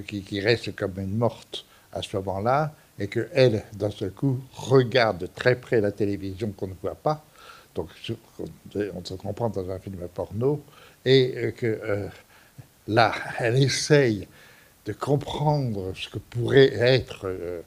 qui, 0.08 0.22
qui, 0.22 0.40
reste 0.40 0.76
comme 0.76 0.98
une 0.98 1.18
morte 1.18 1.66
à 1.92 2.02
ce 2.02 2.16
moment-là, 2.18 2.74
et 3.00 3.08
que 3.08 3.28
elle, 3.34 3.64
d'un 3.74 3.92
seul 3.92 4.12
coup, 4.12 4.40
regarde 4.54 5.20
de 5.20 5.28
très 5.28 5.56
près 5.56 5.82
la 5.82 5.92
télévision 5.92 6.52
qu'on 6.52 6.68
ne 6.68 6.74
voit 6.82 6.96
pas, 6.96 7.24
donc 7.78 7.90
on 8.94 9.06
se 9.06 9.14
comprend 9.14 9.50
dans 9.50 9.70
un 9.70 9.80
film 9.80 9.98
porno, 10.14 10.62
et 11.06 11.34
euh, 11.38 11.52
que 11.52 11.66
euh, 11.68 12.08
là, 12.88 13.14
elle 13.40 13.62
essaye 13.62 14.28
de 14.86 14.94
comprendre 14.94 15.94
ce 15.96 16.10
que 16.10 16.18
pourrait 16.18 16.74
être 16.74 17.26
euh, 17.26 17.62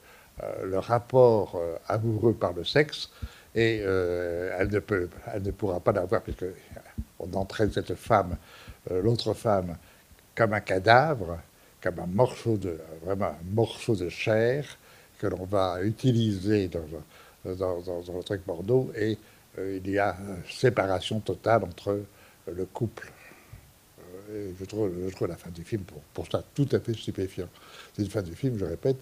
le 0.63 0.79
rapport 0.79 1.61
amoureux 1.87 2.33
par 2.33 2.53
le 2.53 2.65
sexe, 2.65 3.09
et 3.53 3.77
elle, 3.77 4.69
ne 4.69 4.79
peut, 4.79 5.07
elle 5.31 5.43
ne 5.43 5.51
pourra 5.51 5.79
pas 5.79 5.91
l'avoir, 5.91 6.21
puisqu'on 6.21 7.33
entraîne 7.33 7.71
cette 7.71 7.93
femme, 7.93 8.37
l'autre 8.89 9.33
femme, 9.35 9.77
comme 10.33 10.53
un 10.53 10.61
cadavre, 10.61 11.37
comme 11.79 11.99
un 11.99 12.07
morceau 12.07 12.57
de, 12.57 12.79
vraiment 13.03 13.35
morceau 13.51 13.95
de 13.95 14.09
chair 14.09 14.65
que 15.19 15.27
l'on 15.27 15.45
va 15.45 15.83
utiliser 15.83 16.69
dans, 16.69 17.53
dans, 17.53 17.81
dans, 17.81 18.17
un 18.17 18.21
truc 18.23 18.43
porno, 18.43 18.91
et 18.97 19.19
il 19.57 19.89
y 19.89 19.99
a 19.99 20.15
séparation 20.49 21.19
totale 21.19 21.63
entre 21.63 21.89
euh, 21.89 22.05
le 22.53 22.65
couple. 22.65 23.11
Euh, 24.29 24.51
je, 24.59 24.65
trouve, 24.65 24.91
la 25.27 25.35
fin 25.35 25.49
du 25.49 25.63
film 25.63 25.83
pour, 26.13 26.27
ça 26.31 26.43
tout 26.55 26.67
à 26.71 26.79
fait 26.79 26.93
stupéfiant. 26.93 27.49
C'est 27.93 28.03
une 28.03 28.09
fin 28.09 28.21
du 28.21 28.35
film, 28.35 28.57
je 28.57 28.65
répète, 28.65 28.97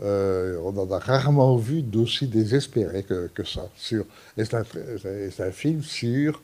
on 0.00 0.74
en 0.76 0.90
a 0.90 0.98
rarement 0.98 1.56
vu 1.56 1.82
d'aussi 1.82 2.26
désespéré 2.26 3.02
que, 3.02 3.44
ça. 3.44 3.68
Sur, 3.76 4.04
et 4.36 4.44
c'est 4.44 5.40
un, 5.40 5.52
film 5.52 5.82
sur, 5.82 6.42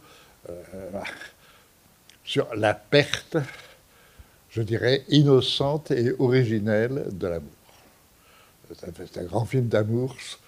sur 2.25 2.55
la 2.55 2.73
perte, 2.73 3.37
je 4.49 4.63
dirais, 4.63 5.05
innocente 5.09 5.91
et 5.91 6.13
originelle 6.19 7.05
de 7.13 7.27
l'amour. 7.27 7.51
C'est 8.75 9.19
un, 9.19 9.25
grand 9.25 9.45
film 9.45 9.69
d'amour 9.69 10.17
euh, 10.17 10.42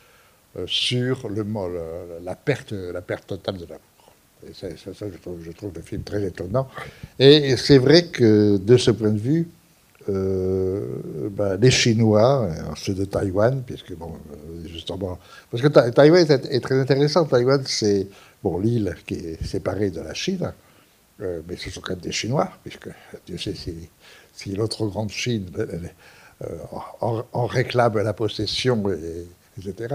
sur 0.66 1.28
le, 1.28 1.44
la, 2.22 2.34
perte, 2.34 2.72
la 2.72 3.02
totale 3.02 3.58
de 3.58 3.66
l'amour. 3.66 3.80
Et 4.48 4.52
ça, 4.52 4.68
je, 4.70 5.50
trouve, 5.52 5.72
le 5.74 5.82
film 5.82 6.02
très 6.02 6.22
étonnant. 6.22 6.68
Et 7.18 7.56
c'est 7.56 7.78
vrai 7.78 8.06
que 8.06 8.56
de 8.56 8.76
ce 8.76 8.90
point 8.90 9.10
de 9.10 9.18
vue, 9.18 9.48
euh, 10.08 11.00
ben, 11.30 11.56
les 11.56 11.70
Chinois, 11.70 12.48
ceux 12.76 12.94
de 12.94 13.04
Taïwan, 13.06 13.62
puisque 13.64 13.92
euh, 13.92 13.96
justement, 14.66 15.18
parce 15.50 15.62
que 15.62 15.68
Taïwan 15.68 16.26
est, 16.30 16.60
très 16.60 16.78
intéressant. 16.78 17.24
Taïwan, 17.24 17.62
c'est 17.64 18.06
l'île 18.62 18.94
qui 19.06 19.14
est 19.14 19.44
séparée 19.44 19.90
de 19.90 20.00
la 20.00 20.12
Chine, 20.12 20.52
mais 21.18 21.56
ce 21.56 21.70
sont 21.70 21.80
quand 21.80 21.92
même 21.92 22.00
des 22.00 22.12
Chinois, 22.12 22.50
puisque 22.62 22.90
Dieu 23.26 23.38
sait 23.38 23.54
si, 23.54 23.88
si 24.34 24.54
l'autre 24.54 24.86
grande 24.86 25.10
Chine 25.10 25.46
en, 27.00 27.46
réclame 27.46 27.96
la 27.96 28.12
possession, 28.12 28.84
etc. 29.58 29.94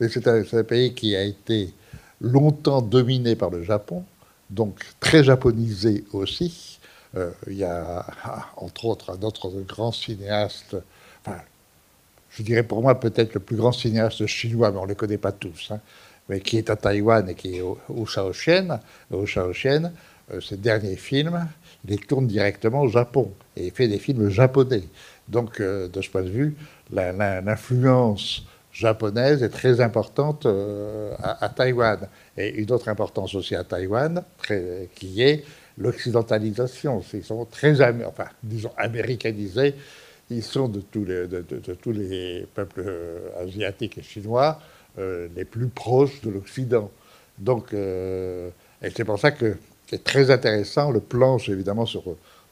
C'est 0.00 0.28
un, 0.28 0.64
pays 0.64 0.94
qui 0.94 1.16
a 1.16 1.22
été 1.22 1.72
longtemps 2.20 2.82
dominé 2.82 3.34
par 3.34 3.50
le 3.50 3.64
Japon, 3.64 4.04
donc 4.50 4.78
très 5.00 5.24
japonisé 5.24 6.04
aussi. 6.12 6.78
Euh, 7.16 7.30
il 7.48 7.56
y 7.56 7.64
a, 7.64 8.06
entre 8.56 8.84
autres, 8.84 9.16
un 9.18 9.22
autre 9.22 9.50
grand 9.66 9.92
cinéaste, 9.92 10.76
je 12.30 12.42
dirais 12.42 12.62
pour 12.62 12.80
moi 12.80 13.00
peut-être 13.00 13.34
le 13.34 13.40
plus 13.40 13.56
grand 13.56 13.72
cinéaste 13.72 14.26
chinois, 14.26 14.70
mais 14.70 14.78
on 14.78 14.84
ne 14.84 14.90
les 14.90 14.94
connaît 14.94 15.18
pas 15.18 15.32
tous, 15.32 15.70
hein, 15.70 15.80
mais 16.28 16.40
qui 16.40 16.58
est 16.58 16.70
à 16.70 16.76
Taïwan 16.76 17.28
et 17.28 17.34
qui 17.34 17.56
est 17.56 17.60
au, 17.60 17.78
au 17.88 18.06
Shaoxian. 18.06 18.80
Au 19.10 19.26
Shaoxian 19.26 19.90
euh, 20.32 20.40
ses 20.40 20.56
derniers 20.56 20.96
films, 20.96 21.48
il 21.84 21.90
les 21.90 21.98
tourne 21.98 22.26
directement 22.26 22.82
au 22.82 22.88
Japon 22.88 23.32
et 23.56 23.66
il 23.66 23.72
fait 23.72 23.88
des 23.88 23.98
films 23.98 24.28
japonais. 24.28 24.84
Donc, 25.28 25.60
euh, 25.60 25.88
de 25.88 26.02
ce 26.02 26.10
point 26.10 26.22
de 26.22 26.28
vue, 26.28 26.56
l'influence 26.92 28.44
japonaise 28.78 29.42
est 29.42 29.48
très 29.48 29.80
importante 29.80 30.46
euh, 30.46 31.12
à, 31.18 31.48
Taïwan. 31.48 31.98
Et 32.36 32.50
une 32.60 32.70
autre 32.70 32.88
importance 32.88 33.34
aussi 33.34 33.56
à 33.56 33.64
Taïwan, 33.64 34.22
qui 34.94 35.22
est 35.22 35.44
l'occidentalisation. 35.76 37.02
Ils 37.12 37.24
sont 37.24 37.44
très, 37.44 37.80
enfin, 38.04 38.28
américanisés. 38.76 39.74
Ils 40.30 40.44
sont 40.44 40.68
de 40.68 40.80
tous 40.80 41.04
les, 41.04 42.46
peuples 42.54 42.84
euh, 42.86 43.42
asiatiques 43.42 43.98
et 43.98 44.02
chinois 44.02 44.60
euh, 44.98 45.26
les 45.34 45.44
plus 45.44 45.68
proches 45.68 46.20
de 46.20 46.30
l'Occident. 46.30 46.90
Donc, 47.38 47.72
et 47.72 48.90
c'est 48.94 49.04
pour 49.04 49.18
ça 49.18 49.30
que 49.30 49.56
c'est 49.88 50.04
très 50.04 50.30
intéressant 50.30 50.90
le 50.90 51.00
planche, 51.00 51.48
évidemment, 51.48 51.86
sur, 51.86 52.02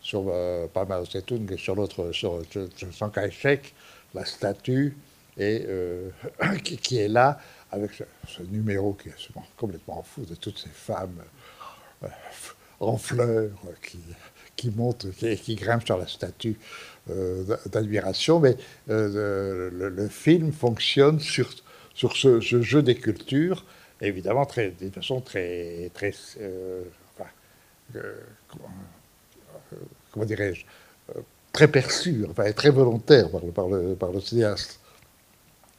sur 0.01 0.33
pas 0.73 0.85
Mao 0.85 1.05
Tse-tung 1.05 1.53
et 1.53 1.57
sur 1.57 1.75
l'autre, 1.75 2.13
sur, 2.13 2.41
sur, 2.51 2.69
sur 2.93 3.11
la 4.15 4.25
statue 4.25 4.97
et 5.39 5.65
euh, 5.69 6.11
qui, 6.63 6.99
est 6.99 7.09
là 7.09 7.39
avec 7.71 7.91
ce, 8.27 8.43
numéro 8.43 8.95
qui 8.95 9.09
est 9.09 9.29
complètement 9.57 10.03
fou 10.03 10.25
de 10.25 10.35
toutes 10.35 10.59
ces 10.59 10.71
femmes 10.71 11.23
euh, 12.03 12.09
en 12.81 12.97
fleurs 12.97 13.51
qui, 14.57 14.71
montent, 14.71 15.07
qui, 15.13 15.55
grimpent 15.55 15.85
sur 15.85 15.99
la 15.99 16.07
statue 16.07 16.59
euh, 17.11 17.45
d'admiration. 17.67 18.41
Mais 18.41 18.57
le, 18.87 20.09
film 20.11 20.53
fonctionne 20.53 21.21
sur, 21.21 21.51
sur 21.95 22.17
ce, 22.17 22.41
jeu 22.41 22.83
des 22.83 22.95
cultures, 22.95 23.65
évidemment 24.01 24.47
très, 24.47 24.71
de 24.81 24.91
façon 24.91 25.21
très, 25.21 25.91
très 25.95 26.13
comment, 30.11 30.27
dirais-je, 30.27 30.65
très 31.53 31.69
perçue, 31.69 32.27
enfin, 32.31 32.53
très 32.53 32.71
volontaire 32.71 33.31
par 33.31 34.13
le 34.13 34.21
cinéaste 34.21 34.81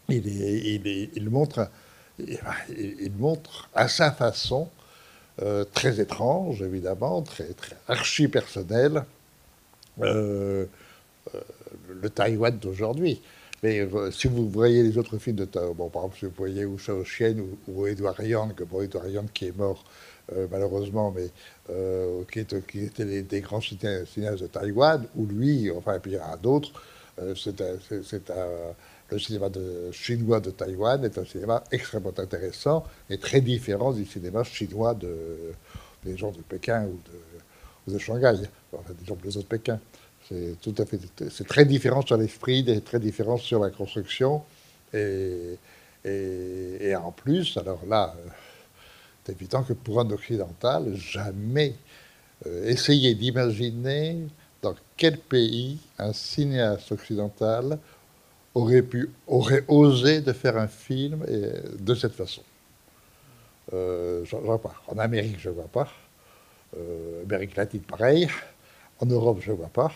il, 0.09 1.29
montre, 1.29 1.69
il, 2.19 3.11
montre 3.17 3.69
à 3.73 3.87
sa 3.87 4.11
façon, 4.11 4.69
euh, 5.41 5.65
très 5.65 5.99
étrange 5.99 6.61
évidemment, 6.61 7.21
très, 7.21 7.53
très 7.53 7.75
archi 7.87 8.27
personnel, 8.27 9.03
euh, 10.01 10.65
euh, 11.35 11.39
le 12.01 12.09
Taïwan 12.09 12.57
d'aujourd'hui. 12.57 13.21
Mais 13.63 13.87
si 14.11 14.27
vous 14.27 14.47
voyez 14.49 14.83
les 14.83 14.99
autres 14.99 15.17
films 15.17 15.37
de 15.37 15.45
Taïwan, 15.45 15.75
par 15.89 16.03
exemple, 16.03 16.17
si 16.19 16.25
vous 16.25 16.33
voyez 16.37 16.63
Wu 16.63 16.77
Shaoxian 16.77 17.39
ou, 17.39 17.57
ou 17.67 17.87
Edouard 17.87 18.21
Yang, 18.21 18.63
bon, 18.63 18.81
Edouard 18.81 19.07
Yang 19.07 19.31
qui 19.33 19.47
est 19.47 19.57
mort 19.57 19.83
malheureusement, 20.51 21.11
mais 21.15 21.29
qui, 22.31 22.45
qui, 22.67 22.83
était 22.83 23.23
des 23.23 23.41
grands 23.41 23.61
cinéastes 23.61 24.41
de 24.41 24.47
Taïwan, 24.47 25.05
ou 25.15 25.25
lui, 25.25 25.71
enfin, 25.71 25.95
et 25.95 25.99
puis 25.99 26.11
il 26.11 26.15
y 26.15 26.19
en 26.19 26.33
a 26.33 26.37
d'autres, 26.37 26.71
c'est 27.35 28.29
un 28.29 28.75
le 29.09 29.19
cinéma 29.19 29.49
de, 29.49 29.91
chinois 29.91 30.39
de 30.39 30.51
Taïwan 30.51 31.03
est 31.05 31.17
un 31.17 31.25
cinéma 31.25 31.63
extrêmement 31.71 32.13
intéressant 32.17 32.83
et 33.09 33.17
très 33.17 33.41
différent 33.41 33.93
du 33.93 34.05
cinéma 34.05 34.43
chinois 34.43 34.93
de, 34.93 35.53
des 36.03 36.17
gens 36.17 36.31
de 36.31 36.41
Pékin 36.41 36.85
ou 36.85 37.91
de, 37.91 37.97
Shanghai, 37.97 38.33
enfin, 38.73 38.93
des 38.99 39.05
gens 39.05 39.15
de 39.15 39.45
Pékin. 39.45 39.79
C'est 40.29 41.47
très 41.47 41.63
différent 41.63 42.01
sur 42.05 42.17
l'esprit, 42.17 42.81
très 42.83 42.99
différent 42.99 43.37
sur 43.37 43.61
la 43.61 43.69
construction. 43.69 44.43
Et, 44.93 45.57
en 46.95 47.11
plus, 47.11 47.55
alors 47.57 47.81
là, 47.87 48.13
c'est 49.23 49.31
évident 49.33 49.63
que 49.63 49.73
pour 49.73 50.01
un 50.01 50.09
occidental, 50.09 50.95
jamais 50.95 51.75
euh, 52.45 52.65
essayer 52.65 53.15
d'imaginer 53.15 54.17
dans 54.61 54.75
quel 54.95 55.17
pays 55.17 55.79
un 55.97 56.13
cinéaste 56.13 56.91
occidental 56.91 57.79
aurait, 58.57 58.81
pu, 58.81 59.09
aurait 59.27 59.63
osé 59.67 60.21
de 60.21 60.33
faire 60.33 60.57
un 60.57 60.67
film 60.67 61.23
de 61.79 61.95
cette 61.95 62.13
façon. 62.13 62.41
Euh, 63.73 64.23
je 64.25 64.35
vois 64.35 64.61
pas. 64.61 64.75
En 64.87 64.97
Amérique, 64.97 65.39
je 65.39 65.49
ne 65.49 65.55
vois 65.55 65.67
pas. 65.67 65.89
Euh, 66.77 67.23
Amérique 67.23 67.55
latine, 67.55 67.81
pareil. 67.81 68.27
En 68.99 69.05
Europe, 69.05 69.39
je 69.41 69.51
ne 69.51 69.57
vois 69.57 69.69
pas. 69.69 69.91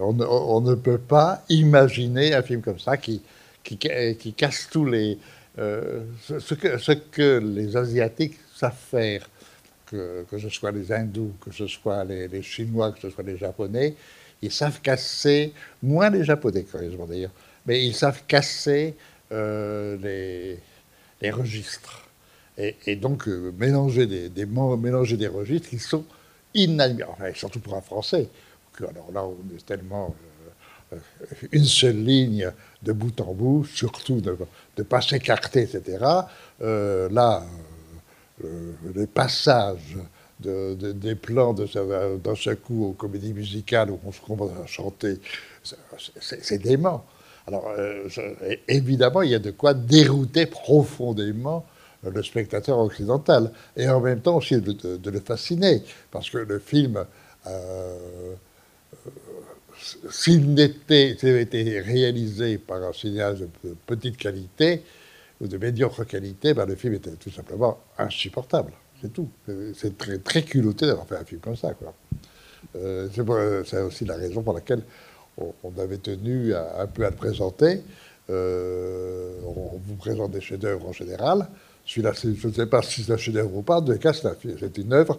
On, 0.00 0.60
ne 0.60 0.74
peut 0.74 0.98
pas 0.98 1.44
imaginer 1.48 2.34
un 2.34 2.42
film 2.42 2.60
comme 2.60 2.78
ça 2.78 2.98
qui, 2.98 3.22
qui, 3.64 3.78
casse 3.78 4.68
tous 4.70 4.84
les. 4.84 5.18
ce, 5.56 6.54
que, 6.54 6.76
ce, 6.76 6.92
que, 6.92 7.38
les 7.38 7.74
Asiatiques 7.74 8.38
savent 8.54 8.76
faire, 8.76 9.26
que, 9.86 10.26
que, 10.30 10.38
ce 10.38 10.50
soit 10.50 10.72
les 10.72 10.92
Hindous, 10.92 11.32
que 11.40 11.50
ce 11.50 11.66
soit 11.66 12.04
les, 12.04 12.42
Chinois, 12.42 12.92
que 12.92 13.00
ce 13.00 13.08
soit 13.08 13.24
les 13.24 13.38
Japonais, 13.38 13.94
ils 14.42 14.52
savent 14.52 14.80
casser, 14.80 15.52
moins 15.82 16.10
les 16.10 16.24
Japonais, 16.24 16.64
curieusement 16.64 17.06
d'ailleurs, 17.06 17.32
mais 17.66 17.84
ils 17.84 17.94
savent 17.94 18.22
casser 18.26 18.94
les, 19.30 20.58
les 21.22 21.30
registres. 21.30 22.02
Et, 22.58 22.96
donc 22.96 23.28
euh, 23.28 23.52
mélanger, 23.58 24.06
des, 24.06 24.28
des, 24.28 24.44
mélanger 24.44 25.16
des 25.16 25.28
registres 25.28 25.70
qui 25.70 25.78
sont 25.78 26.04
inadmissibles, 26.54 27.34
surtout 27.34 27.60
pour 27.60 27.74
un 27.74 27.80
Français. 27.80 28.28
Alors 28.78 29.10
là, 29.12 29.24
on 29.24 29.56
est 29.56 29.64
tellement 29.64 30.14
euh, 30.92 30.96
euh, 30.96 31.48
une 31.52 31.64
seule 31.64 32.04
ligne 32.04 32.50
de 32.82 32.92
bout 32.92 33.18
en 33.20 33.32
bout, 33.32 33.64
surtout 33.64 34.20
de 34.20 34.36
ne 34.76 34.82
pas 34.82 35.00
s'écarter, 35.00 35.62
etc. 35.62 35.98
là, 37.10 37.44
les 38.94 39.06
passages 39.06 39.96
de, 40.42 40.92
des 40.92 41.14
plans 41.14 41.54
d'un 41.54 42.34
seul 42.34 42.56
coup 42.56 42.86
aux 42.86 42.92
comédies 42.92 43.32
musicales 43.32 43.90
où 43.90 43.98
on 44.04 44.12
se 44.12 44.20
commence 44.20 44.50
à 44.62 44.66
chanter, 44.66 45.18
c'est 46.20 46.58
dément. 46.58 47.04
Alors, 47.46 47.72
évidemment, 48.68 49.22
il 49.22 49.30
y 49.30 49.34
a 49.34 49.38
de 49.38 49.50
quoi 49.50 49.74
dérouter 49.74 50.46
profondément 50.46 51.64
le 52.10 52.22
spectateur 52.22 52.78
occidental, 52.78 53.52
et 53.76 53.88
en 53.88 54.00
même 54.00 54.20
temps 54.20 54.36
aussi 54.36 54.60
de, 54.60 55.10
le 55.10 55.20
fasciner, 55.20 55.82
parce 56.10 56.30
que 56.30 56.38
le 56.38 56.58
film, 56.58 57.04
euh, 57.46 58.34
s'il 60.10 60.58
avait 60.60 61.42
été 61.42 61.80
réalisé 61.80 62.58
par 62.58 62.82
un 62.82 62.92
cinéaste 62.92 63.42
de 63.64 63.76
petite 63.86 64.16
qualité 64.16 64.82
ou 65.40 65.46
de 65.46 65.56
médiocre 65.58 66.04
qualité, 66.04 66.54
ben 66.54 66.66
le 66.66 66.76
film 66.76 66.94
était 66.94 67.10
tout 67.12 67.30
simplement 67.30 67.78
insupportable. 67.98 68.72
C'est 69.02 69.12
tout. 69.12 69.28
C'est 69.74 69.98
très, 69.98 70.18
très 70.18 70.42
culotté 70.42 70.86
d'avoir 70.86 71.06
fait 71.06 71.16
un 71.16 71.24
film 71.24 71.40
comme 71.40 71.56
ça. 71.56 71.74
Quoi. 71.74 71.92
Euh, 72.76 73.08
c'est 73.66 73.80
aussi 73.80 74.04
la 74.04 74.14
raison 74.14 74.42
pour 74.42 74.54
laquelle 74.54 74.82
on, 75.36 75.72
avait 75.80 75.98
tenu 75.98 76.54
un 76.54 76.86
peu 76.86 77.04
à 77.04 77.10
le 77.10 77.16
présenter. 77.16 77.80
Euh, 78.30 79.32
on 79.44 79.78
vous 79.84 79.96
présente 79.96 80.30
des 80.30 80.40
chefs-d'œuvre 80.40 80.88
en 80.88 80.92
général. 80.92 81.48
Celui-là, 81.84 82.12
je 82.22 82.46
ne 82.46 82.52
sais 82.52 82.66
pas 82.66 82.80
si 82.82 83.02
c'est 83.02 83.12
un 83.12 83.16
chef-d'œuvre 83.16 83.56
ou 83.56 83.62
pas, 83.62 83.80
de 83.80 83.94
cas, 83.94 84.12
c'est 84.12 84.78
une 84.78 84.92
œuvre 84.92 85.18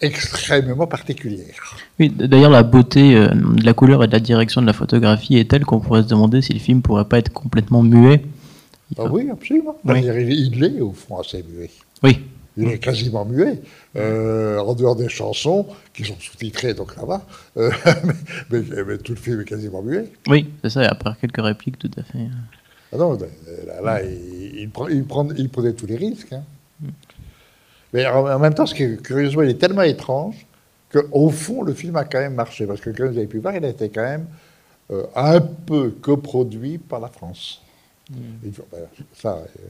extrêmement 0.00 0.88
particulière. 0.88 1.76
Oui, 2.00 2.10
d'ailleurs, 2.10 2.50
la 2.50 2.64
beauté 2.64 3.14
euh, 3.14 3.28
de 3.28 3.64
la 3.64 3.72
couleur 3.72 4.02
et 4.02 4.08
de 4.08 4.12
la 4.12 4.18
direction 4.18 4.60
de 4.60 4.66
la 4.66 4.72
photographie 4.72 5.36
est 5.36 5.48
telle 5.48 5.64
qu'on 5.64 5.78
pourrait 5.78 6.02
se 6.02 6.08
demander 6.08 6.42
si 6.42 6.52
le 6.52 6.58
film 6.58 6.82
pourrait 6.82 7.04
pas 7.04 7.18
être 7.18 7.32
complètement 7.32 7.82
muet. 7.82 8.22
Ah 8.98 9.04
oui, 9.04 9.28
absolument. 9.30 9.78
Il 9.86 10.64
est, 10.64 10.80
au 10.80 10.92
fond, 10.92 11.20
assez 11.20 11.44
muet. 11.44 11.70
Oui. 12.02 12.18
Il 12.56 12.68
est 12.68 12.78
quasiment 12.78 13.24
muet, 13.24 13.62
euh, 13.96 14.58
en 14.58 14.74
dehors 14.74 14.94
des 14.94 15.08
chansons, 15.08 15.66
qui 15.94 16.04
sont 16.04 16.16
sous-titrées, 16.20 16.74
donc. 16.74 16.92
Euh, 17.56 17.70
mais, 18.50 18.60
mais, 18.86 18.98
tout 18.98 19.12
le 19.12 19.18
film 19.18 19.40
est 19.40 19.44
quasiment 19.44 19.82
muet. 19.82 20.12
Oui, 20.28 20.50
c'est 20.62 20.70
ça, 20.70 20.82
à 20.82 20.94
part 20.94 21.18
quelques 21.18 21.42
répliques, 21.42 21.78
tout 21.78 21.90
à 21.96 22.02
fait. 22.02 22.26
Ah 22.92 22.98
non, 22.98 23.18
là, 23.82 24.02
il, 24.02 24.70
il, 24.90 25.48
prenait 25.48 25.72
tous 25.72 25.86
les 25.86 25.96
risques. 25.96 26.34
Hein. 26.34 26.42
Mais 27.92 28.06
en, 28.06 28.38
même 28.38 28.54
temps, 28.54 28.66
ce 28.66 28.74
qui 28.74 28.96
curieusement, 28.98 29.42
il 29.42 29.50
est 29.50 29.60
tellement 29.60 29.82
étrange 29.82 30.46
qu'au 30.92 31.30
fond, 31.30 31.62
le 31.62 31.74
film 31.74 31.96
a 31.96 32.04
quand 32.04 32.20
même 32.20 32.34
marché. 32.34 32.66
Parce 32.66 32.80
que, 32.80 32.90
comme 32.90 33.08
vous 33.08 33.18
avez 33.18 33.26
pu 33.26 33.38
voir, 33.38 33.54
il 33.54 33.64
a 33.64 33.68
été 33.68 33.88
quand 33.88 34.02
même 34.02 34.26
euh, 34.90 35.04
un 35.14 35.40
peu 35.40 35.90
coproduit 35.90 36.78
par 36.78 37.00
la 37.00 37.08
France. 37.08 37.62
Mm. 38.10 38.50
Ça, 39.14 39.38
euh, 39.38 39.68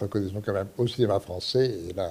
reconnaissons 0.00 0.42
quand 0.44 0.52
même 0.52 0.68
au 0.78 0.86
cinéma 0.86 1.20
français. 1.20 1.74
Et 1.88 1.92
là, 1.92 2.10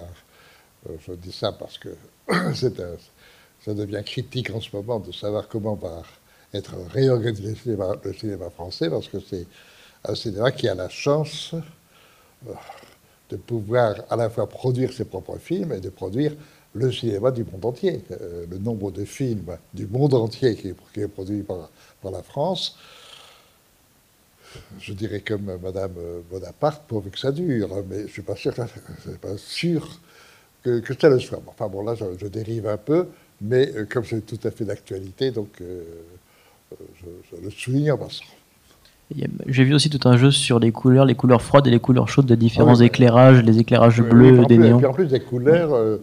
euh, 0.89 0.95
je 1.05 1.13
dis 1.13 1.31
ça 1.31 1.51
parce 1.51 1.77
que 1.77 1.89
ça 2.53 3.73
devient 3.73 4.03
critique 4.05 4.49
en 4.51 4.61
ce 4.61 4.75
moment 4.75 4.99
de 4.99 5.11
savoir 5.11 5.47
comment 5.47 5.75
va 5.75 6.03
être 6.53 6.73
réorganisé 6.91 7.77
le 8.03 8.13
cinéma 8.13 8.49
français, 8.49 8.89
parce 8.89 9.07
que 9.07 9.19
c'est 9.19 9.45
un 10.03 10.15
cinéma 10.15 10.51
qui 10.51 10.67
a 10.67 10.75
la 10.75 10.89
chance 10.89 11.53
euh, 12.47 12.53
de 13.29 13.37
pouvoir 13.37 13.95
à 14.09 14.15
la 14.15 14.29
fois 14.29 14.47
produire 14.47 14.91
ses 14.91 15.05
propres 15.05 15.37
films 15.37 15.73
et 15.73 15.79
de 15.79 15.89
produire 15.89 16.35
le 16.73 16.91
cinéma 16.91 17.31
du 17.31 17.43
monde 17.43 17.65
entier. 17.65 18.03
Euh, 18.11 18.45
le 18.49 18.57
nombre 18.57 18.91
de 18.91 19.05
films 19.05 19.57
du 19.73 19.87
monde 19.87 20.13
entier 20.13 20.55
qui 20.55 20.69
est, 20.99 21.07
produit 21.07 21.43
par, 21.43 21.69
la 22.11 22.23
France, 22.23 22.77
je 24.79 24.93
dirais 24.93 25.21
comme 25.21 25.57
Madame 25.61 25.93
Bonaparte, 26.29 26.83
pourvu 26.87 27.11
que 27.11 27.19
ça 27.19 27.31
dure, 27.31 27.69
mais 27.89 27.99
je 27.99 28.03
ne 28.03 28.07
suis 28.07 28.21
pas 28.21 28.35
sûr, 28.35 28.53
pas 29.21 29.37
sûr 29.37 29.99
que, 30.63 30.79
que, 30.79 30.93
ça 30.99 31.09
le 31.09 31.19
soit. 31.19 31.41
Enfin 31.47 31.67
bon, 31.67 31.83
là, 31.83 31.95
je, 31.95 32.27
dérive 32.27 32.67
un 32.67 32.77
peu, 32.77 33.07
mais 33.41 33.71
euh, 33.75 33.85
comme 33.85 34.05
c'est 34.05 34.25
tout 34.25 34.39
à 34.47 34.51
fait 34.51 34.65
d'actualité, 34.65 35.31
donc 35.31 35.49
je, 35.59 37.07
je, 37.31 37.41
le 37.41 37.49
souligne 37.49 37.91
en 37.91 37.97
passant. 37.97 38.25
J'ai 39.47 39.63
vu 39.63 39.73
aussi 39.73 39.89
tout 39.89 40.07
un 40.07 40.17
jeu 40.17 40.29
sur 40.29 40.59
les 40.59 40.71
couleurs, 40.71 41.05
les 41.05 41.15
couleurs 41.15 41.41
froides 41.41 41.65
et 41.65 41.71
les 41.71 41.79
couleurs 41.79 42.07
chaudes 42.07 42.27
de 42.27 42.35
différents 42.35 42.79
ah 42.79 42.85
éclairages, 42.85 43.41
les 43.41 43.57
éclairages 43.59 44.01
bleus, 44.01 44.45
des 44.45 44.57
néons. 44.57 44.77
Et 44.77 44.81
puis 44.81 44.85
en 44.85 44.93
plus 44.93 45.07
des 45.07 45.19
couleurs 45.19 45.73
euh, 45.73 45.97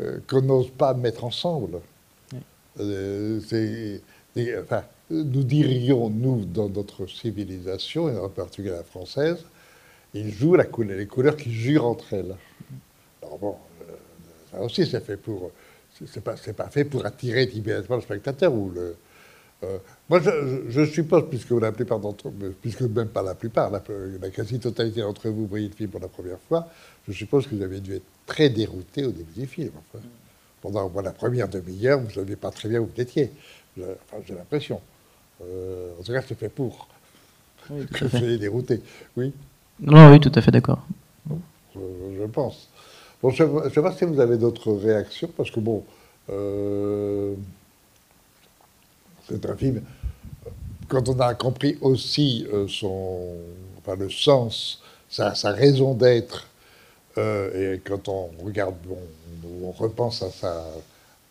euh, 0.00 0.18
qu'on 0.26 0.42
n'ose 0.42 0.70
pas 0.70 0.92
mettre 0.94 1.24
ensemble. 1.24 1.78
Euh, 2.80 3.38
enfin, 4.60 4.82
nous 5.10 5.42
dirions, 5.42 6.10
nous, 6.10 6.44
dans 6.44 6.68
notre 6.68 7.06
civilisation, 7.06 8.08
et 8.08 8.18
en 8.18 8.28
particulier 8.28 8.70
la 8.70 8.84
française, 8.84 9.44
ils 10.14 10.32
jouent 10.32 10.54
la 10.54 10.64
couleur, 10.64 10.98
les 10.98 11.06
couleurs 11.06 11.36
qui 11.36 11.52
jurent 11.52 11.86
entre 11.86 12.12
elles. 12.12 12.36
Alors 13.22 13.38
bon, 13.38 13.56
ça 14.50 14.60
aussi 14.60 14.86
c'est 14.86 15.04
fait 15.04 15.16
pour, 15.16 15.50
c'est 16.06 16.22
pas, 16.22 16.34
pas 16.34 16.68
fait 16.68 16.84
pour 16.84 17.04
attirer 17.06 17.44
immédiatement 17.44 17.96
le 17.96 18.02
spectateur 18.02 18.52
ou 18.52 18.70
le, 18.70 18.96
euh, 19.64 19.78
moi, 20.08 20.20
je, 20.20 20.84
suppose, 20.84 21.28
puisque 21.28 21.50
la 21.50 21.72
plupart 21.72 21.98
d'entre 21.98 22.30
puisque 22.62 22.82
même 22.82 23.08
pas 23.08 23.22
la 23.22 23.34
plupart, 23.34 23.70
la, 23.70 23.80
quasi-totalité 24.30 25.00
d'entre 25.00 25.28
vous 25.28 25.46
voyez 25.46 25.68
le 25.68 25.74
film 25.74 25.90
pour 25.90 26.00
la 26.00 26.08
première 26.08 26.38
fois, 26.38 26.68
je 27.08 27.12
suppose 27.12 27.46
que 27.46 27.56
vous 27.56 27.62
avez 27.62 27.80
dû 27.80 27.96
être 27.96 28.06
très 28.26 28.50
dérouté 28.50 29.04
au 29.04 29.10
début 29.10 29.40
du 29.40 29.46
film. 29.46 29.72
Pendant 30.60 30.90
la 31.02 31.12
première 31.12 31.48
demi-heure, 31.48 31.98
vous 32.00 32.06
ne 32.06 32.12
saviez 32.12 32.36
pas 32.36 32.50
très 32.50 32.68
bien 32.68 32.80
où 32.80 32.86
vous 32.86 33.00
étiez. 33.00 33.32
Enfin, 33.78 34.22
j'ai 34.26 34.34
l'impression. 34.34 34.80
Euh, 35.42 35.92
en 35.98 36.02
tout 36.02 36.12
cas, 36.12 36.22
c'est 36.26 36.38
fait 36.38 36.48
pour. 36.48 36.88
Oui, 37.70 37.86
que 37.86 38.08
soyez 38.08 38.38
dérouté. 38.38 38.80
Oui 39.16 39.32
Non, 39.80 40.10
oui, 40.10 40.20
tout 40.20 40.32
à 40.34 40.40
fait 40.40 40.50
d'accord. 40.50 40.84
je, 41.74 42.24
pense. 42.26 42.68
Bon, 43.22 43.30
je 43.30 43.44
ne 43.44 43.68
sais 43.70 43.82
pas 43.82 43.92
si 43.92 44.04
vous 44.04 44.20
avez 44.20 44.38
d'autres 44.38 44.72
réactions, 44.72 45.30
parce 45.36 45.50
que 45.50 45.60
bon. 45.60 45.84
Euh, 46.30 47.34
c'est 49.28 49.44
un 49.46 49.56
film, 49.56 49.82
quand 50.88 51.08
on 51.08 51.20
a 51.20 51.34
compris 51.34 51.76
aussi 51.80 52.46
euh, 52.52 52.66
son, 52.66 53.34
enfin, 53.78 53.94
le 53.96 54.10
sens, 54.10 54.82
sa, 55.08 55.32
raison 55.52 55.94
d'être, 55.94 56.48
euh, 57.18 57.74
et 57.74 57.80
quand 57.80 58.08
on 58.08 58.30
regarde, 58.44 58.74
on, 59.62 59.70
repense 59.70 60.22
à 60.22 60.30
sa, 60.30 60.64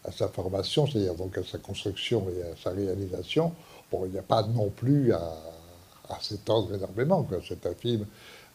à 0.05 0.11
sa 0.11 0.27
formation, 0.27 0.85
c'est-à-dire 0.85 1.15
donc 1.15 1.37
à 1.37 1.43
sa 1.43 1.57
construction 1.57 2.27
et 2.29 2.43
à 2.43 2.55
sa 2.63 2.69
réalisation, 2.69 3.51
il 3.93 4.11
n'y 4.11 4.19
a 4.19 4.23
pas 4.23 4.43
non 4.43 4.69
plus 4.69 5.13
à, 5.13 5.33
s'étendre 6.21 6.73
énormément. 6.73 7.27
C'est 7.47 7.65
un 7.65 7.73
film 7.73 8.05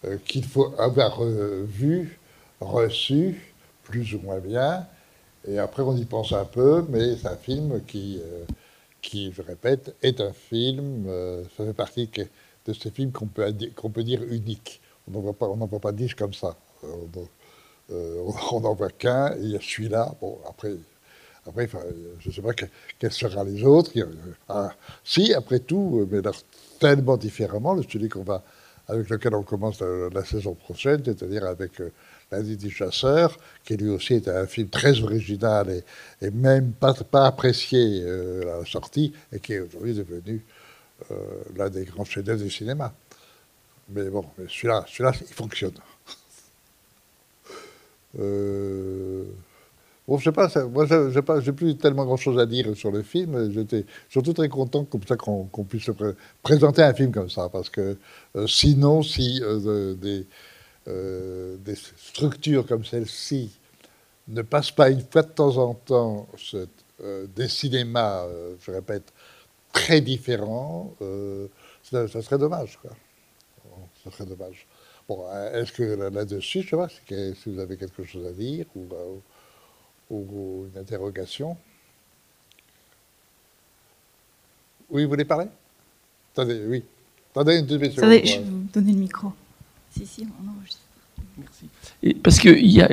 euh, 0.05 0.17
qu'il 0.25 0.45
faut 0.45 0.75
avoir 0.79 1.23
vu, 1.23 2.19
reçu, 2.61 3.55
plus 3.85 4.15
ou 4.15 4.21
moins 4.21 4.39
bien, 4.39 4.87
et 5.47 5.59
après 5.59 5.83
on 5.83 5.97
y 5.97 6.05
pense 6.05 6.33
un 6.33 6.45
peu, 6.45 6.85
mais 6.89 7.17
c'est 7.17 7.29
un 7.29 7.37
film 7.37 7.83
qui 7.85 8.21
qui, 9.03 9.33
je 9.33 9.43
répète, 9.43 9.95
est 10.03 10.21
un 10.21 10.33
film, 10.33 11.07
euh, 11.09 11.43
ça 11.57 11.67
fait 11.67 11.75
partie 11.75 12.09
de 12.67 12.73
ces 12.73 12.91
films 12.91 13.11
qu'on 13.13 13.27
peut, 13.27 13.53
qu'on 13.75 13.91
peut 13.91 14.05
dire 14.05 14.23
uniques. 14.23 14.81
On 15.09 15.11
n'en 15.11 15.21
voit 15.21 15.35
voit 15.67 15.81
pas 15.81 15.93
dix 15.93 16.15
comme 16.15 16.33
ça. 16.33 16.57
Euh, 17.91 18.23
on 18.53 18.61
n'en 18.61 18.75
voit 18.75 18.91
qu'un, 18.91 19.35
et 19.35 19.59
celui-là. 19.61 20.15
Bon, 20.21 20.39
après, 20.49 20.75
après 21.47 21.69
je 22.21 22.29
ne 22.29 22.35
sais 22.35 22.43
pas 22.43 22.53
quels 22.99 23.13
seront 23.13 23.45
les 23.45 23.65
autres. 23.65 23.93
Ah, 24.49 24.73
si, 25.05 25.35
après 25.35 25.61
tout, 25.61 26.09
mais 26.11 26.21
tellement 26.79 27.17
différemment, 27.17 27.75
le 27.75 27.83
celui 27.83 28.09
qu'on 28.09 28.23
va, 28.23 28.43
avec 28.89 29.09
lequel 29.09 29.35
on 29.35 29.43
commence 29.43 29.81
la, 29.81 30.25
saison 30.25 30.55
prochaine, 30.55 31.03
c'est-à-dire 31.05 31.45
avec 31.45 31.81
euh, 31.81 31.91
L'Asie 32.33 32.57
du 32.57 32.71
chasseur, 32.71 33.37
qui 33.63 33.77
lui 33.77 33.91
aussi 33.91 34.15
était 34.15 34.31
un 34.31 34.47
film 34.47 34.69
très 34.69 35.03
original 35.03 35.83
et, 36.23 36.31
même 36.31 36.73
pas, 36.73 36.95
apprécié 37.27 38.03
euh, 38.03 38.55
à 38.55 38.59
la 38.61 38.65
sortie, 38.65 39.13
et 39.33 39.39
qui 39.39 39.53
est 39.53 39.61
aujourd'hui 39.61 39.93
devenu 39.93 40.43
euh, 41.11 41.15
l'un 41.57 41.69
des 41.69 41.85
grands 41.85 42.07
chefs-d'œuvre 42.07 42.43
du 42.43 42.51
cinéma. 42.51 42.95
Mais 43.91 44.09
bon, 44.09 44.25
celui-là, 44.49 44.87
celui-là, 44.89 45.13
il 45.21 45.35
fonctionne. 45.35 45.75
Euh, 48.21 49.25
Bon, 50.09 50.19
je 50.19 50.25
sais 50.25 50.33
pas, 50.33 50.49
moi, 50.67 50.85
pas, 51.25 51.41
j'ai 51.41 51.53
plus 51.53 51.77
tellement 51.77 52.05
grand-chose 52.05 52.37
à 52.39 52.47
dire 52.47 52.77
sur 52.77 52.91
le 52.91 53.03
film. 53.03 53.53
J'étais 53.53 53.87
surtout 54.09 54.33
très 54.33 54.49
content 54.49 54.85
comme 54.85 55.05
ça 55.07 55.17
qu'on 55.17 55.47
puisse 55.65 55.91
présenter 56.43 56.83
un 56.83 56.93
film 56.93 57.13
comme 57.13 57.31
ça, 57.31 57.49
parce 57.49 57.71
que 57.71 57.97
euh, 58.37 58.47
sinon, 58.49 59.03
si 59.03 59.41
euh, 59.45 59.95
des, 59.95 60.27
euh, 60.89 61.57
des, 61.59 61.77
structures 61.77 62.67
comme 62.67 62.85
celle-ci 62.85 63.53
ne 64.27 64.43
passent 64.43 64.73
pas 64.73 64.91
une 64.91 65.03
fois 65.03 65.23
de 65.23 65.31
temps 65.31 65.57
en 65.59 65.75
temps 65.75 66.29
des 67.37 67.49
cinémas, 67.49 68.27
je 68.61 68.71
répète, 68.71 69.13
très 69.73 70.01
différents, 70.01 70.95
ça, 71.83 72.09
serait 72.09 72.39
dommage, 72.39 72.79
quoi. 72.81 72.91
ça 74.05 74.11
serait 74.11 74.27
dommage. 74.27 74.67
Bon, 75.09 75.25
est-ce 75.53 75.73
que 75.73 75.83
là-dessus, 76.11 76.63
je 76.63 76.71
sais 76.71 76.77
pas 76.77 76.89
si 76.89 77.35
vous 77.47 77.59
avez 77.61 77.77
quelque 77.77 78.05
chose 78.05 78.27
à 78.27 78.33
dire 78.33 78.67
ou 78.77 78.87
ou 80.13 80.67
une 80.73 80.81
interrogation 80.81 81.57
Oui, 84.91 85.05
vous 85.05 85.11
voulez 85.11 85.25
parler? 85.25 85.47
Attendez, 86.35 86.61
oui. 86.67 86.85
Attendez 87.31 87.59
une 87.59 87.67
demi 87.67 87.91
seconde. 87.91 88.05
Attendez, 88.05 88.27
je 88.27 88.39
vais 88.39 88.45
vous 88.45 88.67
donner 88.73 88.93
le 88.93 88.99
micro. 88.99 89.33
Si, 89.91 90.07
si, 90.07 90.27
on 90.27 90.51
enregistre. 90.51 90.81
Merci. 91.39 91.67
Et 92.03 92.15
parce 92.15 92.39
qu'il 92.39 92.67
n'y 92.67 92.83
a, 92.83 92.89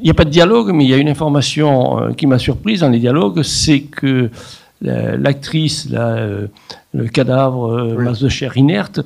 y 0.00 0.10
a 0.10 0.14
pas 0.14 0.24
de 0.24 0.30
dialogue, 0.30 0.72
mais 0.72 0.84
il 0.84 0.90
y 0.90 0.94
a 0.94 0.96
une 0.96 1.08
information 1.08 2.00
euh, 2.00 2.12
qui 2.12 2.26
m'a 2.26 2.38
surprise 2.38 2.80
dans 2.80 2.88
les 2.88 3.00
dialogues, 3.00 3.42
c'est 3.42 3.82
que 3.82 4.30
l'actrice, 4.80 5.88
euh, 5.92 6.48
le 6.92 7.08
cadavre, 7.08 7.70
euh, 7.70 8.02
masse 8.02 8.20
de 8.20 8.28
chair 8.28 8.56
inerte, 8.56 9.00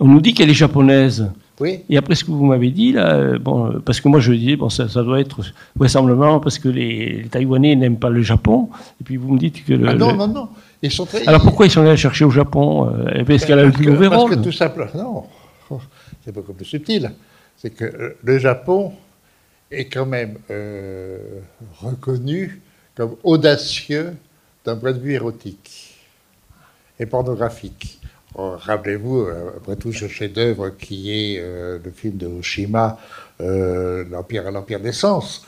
on 0.00 0.06
nous 0.06 0.20
dit 0.20 0.34
qu'elle 0.34 0.50
est 0.50 0.54
japonaise. 0.54 1.30
Et 1.62 1.96
après 1.96 2.14
ce 2.16 2.24
que 2.24 2.32
vous 2.32 2.44
m'avez 2.44 2.70
dit, 2.70 2.92
là, 2.92 3.14
euh, 3.14 3.38
bon, 3.38 3.80
parce 3.84 4.00
que 4.00 4.08
moi 4.08 4.18
je 4.18 4.32
dis, 4.32 4.56
bon, 4.56 4.68
ça, 4.68 4.86
doit 4.86 5.20
être 5.20 5.40
vraisemblablement 5.76 6.40
parce 6.40 6.58
que 6.58 6.68
les, 6.68 7.26
Taïwanais 7.30 7.76
n'aiment 7.76 7.98
pas 7.98 8.10
le 8.10 8.22
Japon, 8.22 8.70
et 9.00 9.04
puis 9.04 9.16
vous 9.16 9.32
me 9.32 9.38
dites 9.38 9.64
que... 9.64 9.72
Le, 9.72 9.88
ah 9.88 9.94
non, 9.94 10.14
non, 10.14 10.26
non. 10.26 10.48
Ils 10.82 10.90
sont 10.90 11.06
très... 11.06 11.26
Alors 11.28 11.42
pourquoi 11.42 11.66
ils 11.66 11.70
sont 11.70 11.82
allés 11.82 11.96
chercher 11.96 12.24
au 12.24 12.30
Japon 12.30 12.92
euh, 12.92 13.24
Est-ce 13.24 13.46
qu'elle 13.46 13.60
a 13.60 13.64
le 13.64 13.72
plus 13.72 13.88
mauvais 13.88 14.08
Parce 14.08 14.30
que 14.30 14.34
tout 14.34 14.52
simplement, 14.52 15.28
non, 15.70 15.78
c'est 16.24 16.32
beaucoup 16.32 16.52
plus 16.52 16.64
subtil. 16.64 17.12
C'est 17.56 17.70
que 17.70 17.84
euh, 17.84 18.18
le 18.22 18.38
Japon 18.38 18.92
est 19.70 19.86
quand 19.86 20.06
même 20.06 20.36
reconnu 21.80 22.60
comme 22.96 23.16
audacieux 23.22 24.14
d'un 24.64 24.76
point 24.76 24.92
de 24.92 24.98
vue 24.98 25.12
érotique 25.12 25.94
et 26.98 27.06
pornographique. 27.06 28.00
Oh, 28.36 28.56
rappelez-vous, 28.58 29.20
euh, 29.20 29.50
après 29.56 29.76
tout, 29.76 29.92
ce 29.92 30.08
chef-d'œuvre 30.08 30.70
qui 30.70 31.12
est 31.12 31.38
euh, 31.38 31.78
le 31.82 31.90
film 31.92 32.16
de 32.16 32.26
Oshima, 32.26 32.98
euh, 33.40 34.04
L'Empire 34.10 34.50
l'Empire 34.50 34.80
des 34.80 34.92
Sens. 34.92 35.46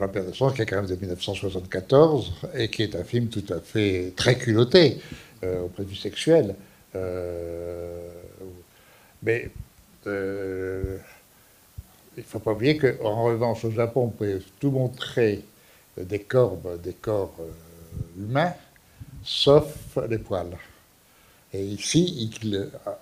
L'Empire 0.00 0.24
des 0.24 0.34
Sens, 0.34 0.54
qui 0.54 0.62
est 0.62 0.66
quand 0.66 0.74
même 0.74 0.86
de 0.86 0.96
1974, 0.96 2.32
et 2.56 2.68
qui 2.68 2.82
est 2.82 2.96
un 2.96 3.04
film 3.04 3.28
tout 3.28 3.44
à 3.54 3.60
fait 3.60 4.12
très 4.16 4.36
culotté 4.36 4.98
au 5.44 5.68
point 5.68 5.84
de 5.84 5.90
vue 5.90 5.94
sexuel. 5.94 6.56
mais 9.22 9.48
il 10.06 10.10
ne 10.10 10.98
faut 12.26 12.40
pas 12.40 12.50
oublier 12.50 12.76
qu'en 12.76 13.22
revanche, 13.22 13.64
au 13.64 13.70
Japon, 13.70 14.06
on 14.06 14.08
peut 14.08 14.40
tout 14.58 14.72
montrer 14.72 15.44
des 15.96 16.18
corps, 16.18 16.58
des 16.82 16.94
corps 16.94 17.36
humains, 18.18 18.54
sauf 19.22 19.96
les 20.08 20.18
poils. 20.18 20.56
Et 21.54 21.62
ici, 21.62 22.30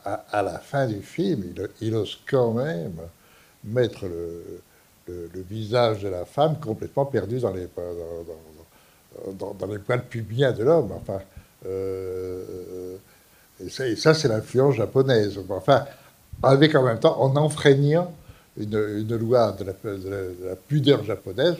à, 0.04 0.42
la 0.42 0.58
fin 0.58 0.86
du 0.86 1.00
film, 1.00 1.42
il, 1.80 1.94
ose 1.94 2.20
quand 2.28 2.52
même 2.52 2.98
mettre 3.64 4.04
le, 4.06 4.60
visage 5.48 6.02
de 6.02 6.08
la 6.08 6.26
femme 6.26 6.60
complètement 6.60 7.06
perdu 7.06 7.40
dans 7.40 7.52
les, 7.52 7.66
dans, 9.38 9.66
les 9.66 9.78
poils 9.78 10.04
pubiens 10.04 10.52
de 10.52 10.64
l'homme. 10.64 10.92
Enfin, 10.92 11.20
euh, 11.66 12.96
et 13.58 13.96
ça, 13.96 14.12
c'est 14.12 14.28
l'influence 14.28 14.74
japonaise. 14.74 15.40
Enfin, 15.48 15.86
avec 16.42 16.74
en 16.74 16.82
même 16.82 17.00
temps, 17.00 17.20
en 17.22 17.34
enfreignant 17.36 18.12
une, 18.58 19.16
loi 19.16 19.52
de 19.52 19.64
la, 19.64 20.56
pudeur 20.56 21.04
japonaise. 21.04 21.56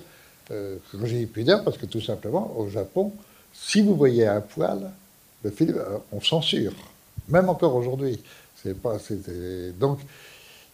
Euh, 0.50 0.76
j'ai 1.04 1.20
dit 1.20 1.26
pudeur, 1.26 1.64
parce 1.64 1.78
que 1.78 1.86
tout 1.86 2.02
simplement, 2.02 2.54
au 2.58 2.68
Japon, 2.68 3.12
si 3.54 3.80
vous 3.80 3.94
voyez 3.96 4.26
un 4.26 4.42
poil, 4.42 4.90
le 5.42 5.50
film, 5.50 5.76
euh, 5.76 5.98
on 6.12 6.20
censure, 6.20 6.72
même 7.28 7.48
encore 7.48 7.74
aujourd'hui. 7.74 8.18
Donc, 9.78 9.98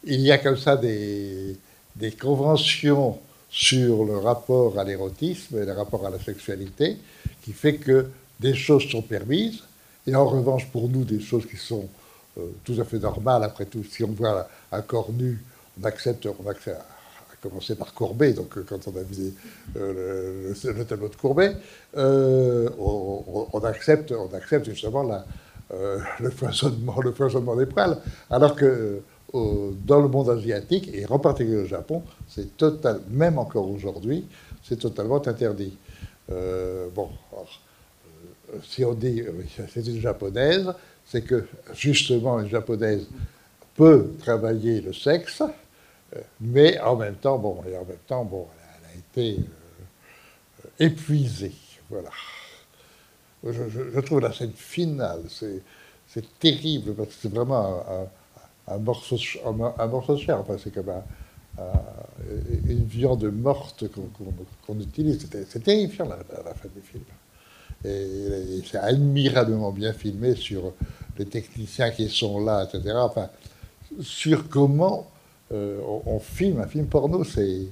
il 0.04 0.20
y 0.20 0.30
a 0.30 0.38
comme 0.38 0.58
ça 0.58 0.76
des, 0.76 1.56
des 1.96 2.12
conventions 2.12 3.18
sur 3.50 4.04
le 4.04 4.18
rapport 4.18 4.78
à 4.78 4.84
l'érotisme 4.84 5.62
et 5.62 5.64
le 5.64 5.72
rapport 5.72 6.06
à 6.06 6.10
la 6.10 6.18
sexualité 6.18 6.98
qui 7.42 7.52
fait 7.52 7.76
que 7.76 8.10
des 8.40 8.54
choses 8.54 8.88
sont 8.90 9.02
permises 9.02 9.62
et 10.06 10.14
en 10.14 10.26
revanche 10.26 10.66
pour 10.66 10.88
nous 10.88 11.04
des 11.04 11.20
choses 11.20 11.46
qui 11.46 11.56
sont 11.56 11.88
euh, 12.38 12.42
tout 12.64 12.76
à 12.78 12.84
fait 12.84 12.98
normales. 12.98 13.42
Après 13.42 13.64
tout, 13.64 13.84
si 13.84 14.04
on 14.04 14.08
voit 14.08 14.48
un 14.70 14.82
corps 14.82 15.12
nu, 15.12 15.42
on 15.80 15.84
accepte, 15.84 16.26
on 16.26 16.48
accepte 16.48 16.80
commencer 17.42 17.74
par 17.74 17.94
Courbet, 17.94 18.32
donc 18.32 18.56
euh, 18.56 18.64
quand 18.68 18.88
on 18.88 18.96
a 18.96 19.02
vu 19.02 19.32
euh, 19.76 20.52
le, 20.64 20.84
tableau 20.84 21.08
de 21.08 21.16
Courbet, 21.16 21.54
euh, 21.96 22.68
on, 22.78 23.60
accepte, 23.64 24.12
on 24.12 24.34
accepte 24.34 24.66
justement 24.66 25.02
la, 25.02 25.24
le, 26.20 26.30
foisonnement, 26.30 27.56
des 27.56 27.66
poils, 27.66 27.98
alors 28.30 28.54
que 28.54 29.00
dans 29.32 30.00
le 30.00 30.08
monde 30.08 30.30
asiatique, 30.30 30.88
et 30.92 31.04
en 31.06 31.18
particulier 31.18 31.58
au 31.58 31.66
Japon, 31.66 32.02
c'est 32.28 32.56
total, 32.56 33.00
même 33.10 33.38
encore 33.38 33.70
aujourd'hui, 33.70 34.26
c'est 34.62 34.78
totalement 34.78 35.26
interdit. 35.26 35.76
bon, 36.94 37.10
si 38.62 38.84
on 38.84 38.94
dit 38.94 39.22
c'est 39.68 39.86
une 39.86 40.00
japonaise, 40.00 40.72
c'est 41.04 41.22
que 41.22 41.44
justement 41.74 42.40
une 42.40 42.48
japonaise 42.48 43.06
peut 43.76 44.12
travailler 44.18 44.80
le 44.80 44.94
sexe, 44.94 45.42
mais 46.40 46.78
en 46.80 46.96
même 46.96 47.16
temps, 47.16 47.38
bon, 47.38 47.62
et 47.68 47.76
en 47.76 47.84
même 47.84 47.96
temps, 48.06 48.24
bon, 48.24 48.46
elle 48.80 48.86
a 48.86 48.98
été 48.98 49.40
euh, 49.40 50.68
épuisée. 50.78 51.54
Voilà. 51.90 52.10
Je, 53.44 54.00
trouve 54.00 54.20
la 54.20 54.32
scène 54.32 54.52
finale, 54.52 55.22
c'est 55.30 56.38
terrible, 56.38 56.94
parce 56.94 57.08
que 57.10 57.14
c'est 57.22 57.32
vraiment 57.32 58.08
un, 58.66 58.78
morceau, 58.78 59.16
un, 59.44 59.86
morceau 59.86 60.16
de 60.16 60.20
chair. 60.20 60.40
Enfin, 60.40 60.56
c'est 60.62 60.72
comme 60.72 60.90
une 62.66 62.84
viande 62.84 63.24
morte 63.24 63.84
qu'on 64.66 64.80
utilise. 64.80 65.28
C'est 65.48 65.62
terrifiant 65.62 66.06
la, 66.06 66.16
la, 66.16 66.54
fin 66.54 66.68
du 66.74 66.82
film. 66.82 67.04
Et, 67.84 68.60
c'est 68.68 68.78
admirablement 68.78 69.70
bien 69.70 69.92
filmé 69.92 70.34
sur 70.34 70.72
les 71.16 71.26
techniciens 71.26 71.90
qui 71.90 72.08
sont 72.08 72.44
là, 72.44 72.64
etc. 72.64 72.94
Enfin, 72.96 73.30
sur 74.00 74.48
comment 74.48 75.08
euh, 75.52 75.80
on, 76.04 76.18
filme 76.18 76.60
un 76.60 76.66
film 76.66 76.86
porno, 76.86 77.24
c'est 77.24 77.68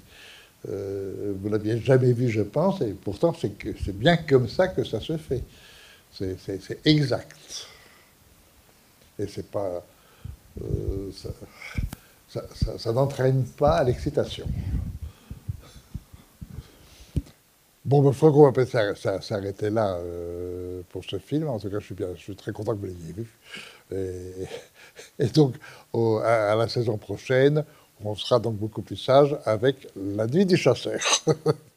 euh, 0.68 1.34
vous 1.38 1.48
l'aviez 1.50 1.78
jamais 1.78 2.12
vu, 2.12 2.30
je 2.30 2.40
pense, 2.40 2.80
et 2.80 2.92
pourtant 2.92 3.34
c'est 3.38 3.96
bien 3.96 4.16
comme 4.16 4.48
ça 4.48 4.68
que 4.68 4.82
ça 4.82 5.00
se 5.00 5.16
fait. 5.16 5.42
C'est 6.12 6.86
exact. 6.86 7.36
Et 9.18 9.26
c'est 9.26 9.50
pas. 9.50 9.84
Euh, 10.62 11.10
ça, 12.28 12.92
n'entraîne 12.92 13.44
pas 13.44 13.84
l'excitation. 13.84 14.46
Bon, 17.84 18.02
ben, 18.02 18.12
faut 18.12 18.32
qu'on 18.32 18.50
va 18.50 19.20
s'arrêter 19.20 19.70
là 19.70 19.98
pour 20.88 21.04
ce 21.04 21.18
film. 21.18 21.48
En 21.48 21.58
tout 21.58 21.68
cas, 21.68 21.78
je 21.78 21.84
suis, 21.84 21.94
bien, 21.94 22.08
je 22.16 22.20
suis 22.20 22.36
très 22.36 22.52
content 22.52 22.72
que 22.72 22.80
vous 22.80 22.86
l'ayez 22.86 23.12
vu. 23.12 23.26
Et, 23.92 25.26
donc, 25.34 25.54
à, 26.24 26.54
la 26.56 26.68
saison 26.68 26.96
prochaine, 26.96 27.64
on 28.04 28.14
sera 28.14 28.38
donc 28.38 28.56
beaucoup 28.56 28.82
plus 28.82 28.96
sage 28.96 29.36
avec 29.44 29.88
la 29.96 30.26
nuit 30.26 30.46
du 30.46 30.56
chasseur. 30.56 31.00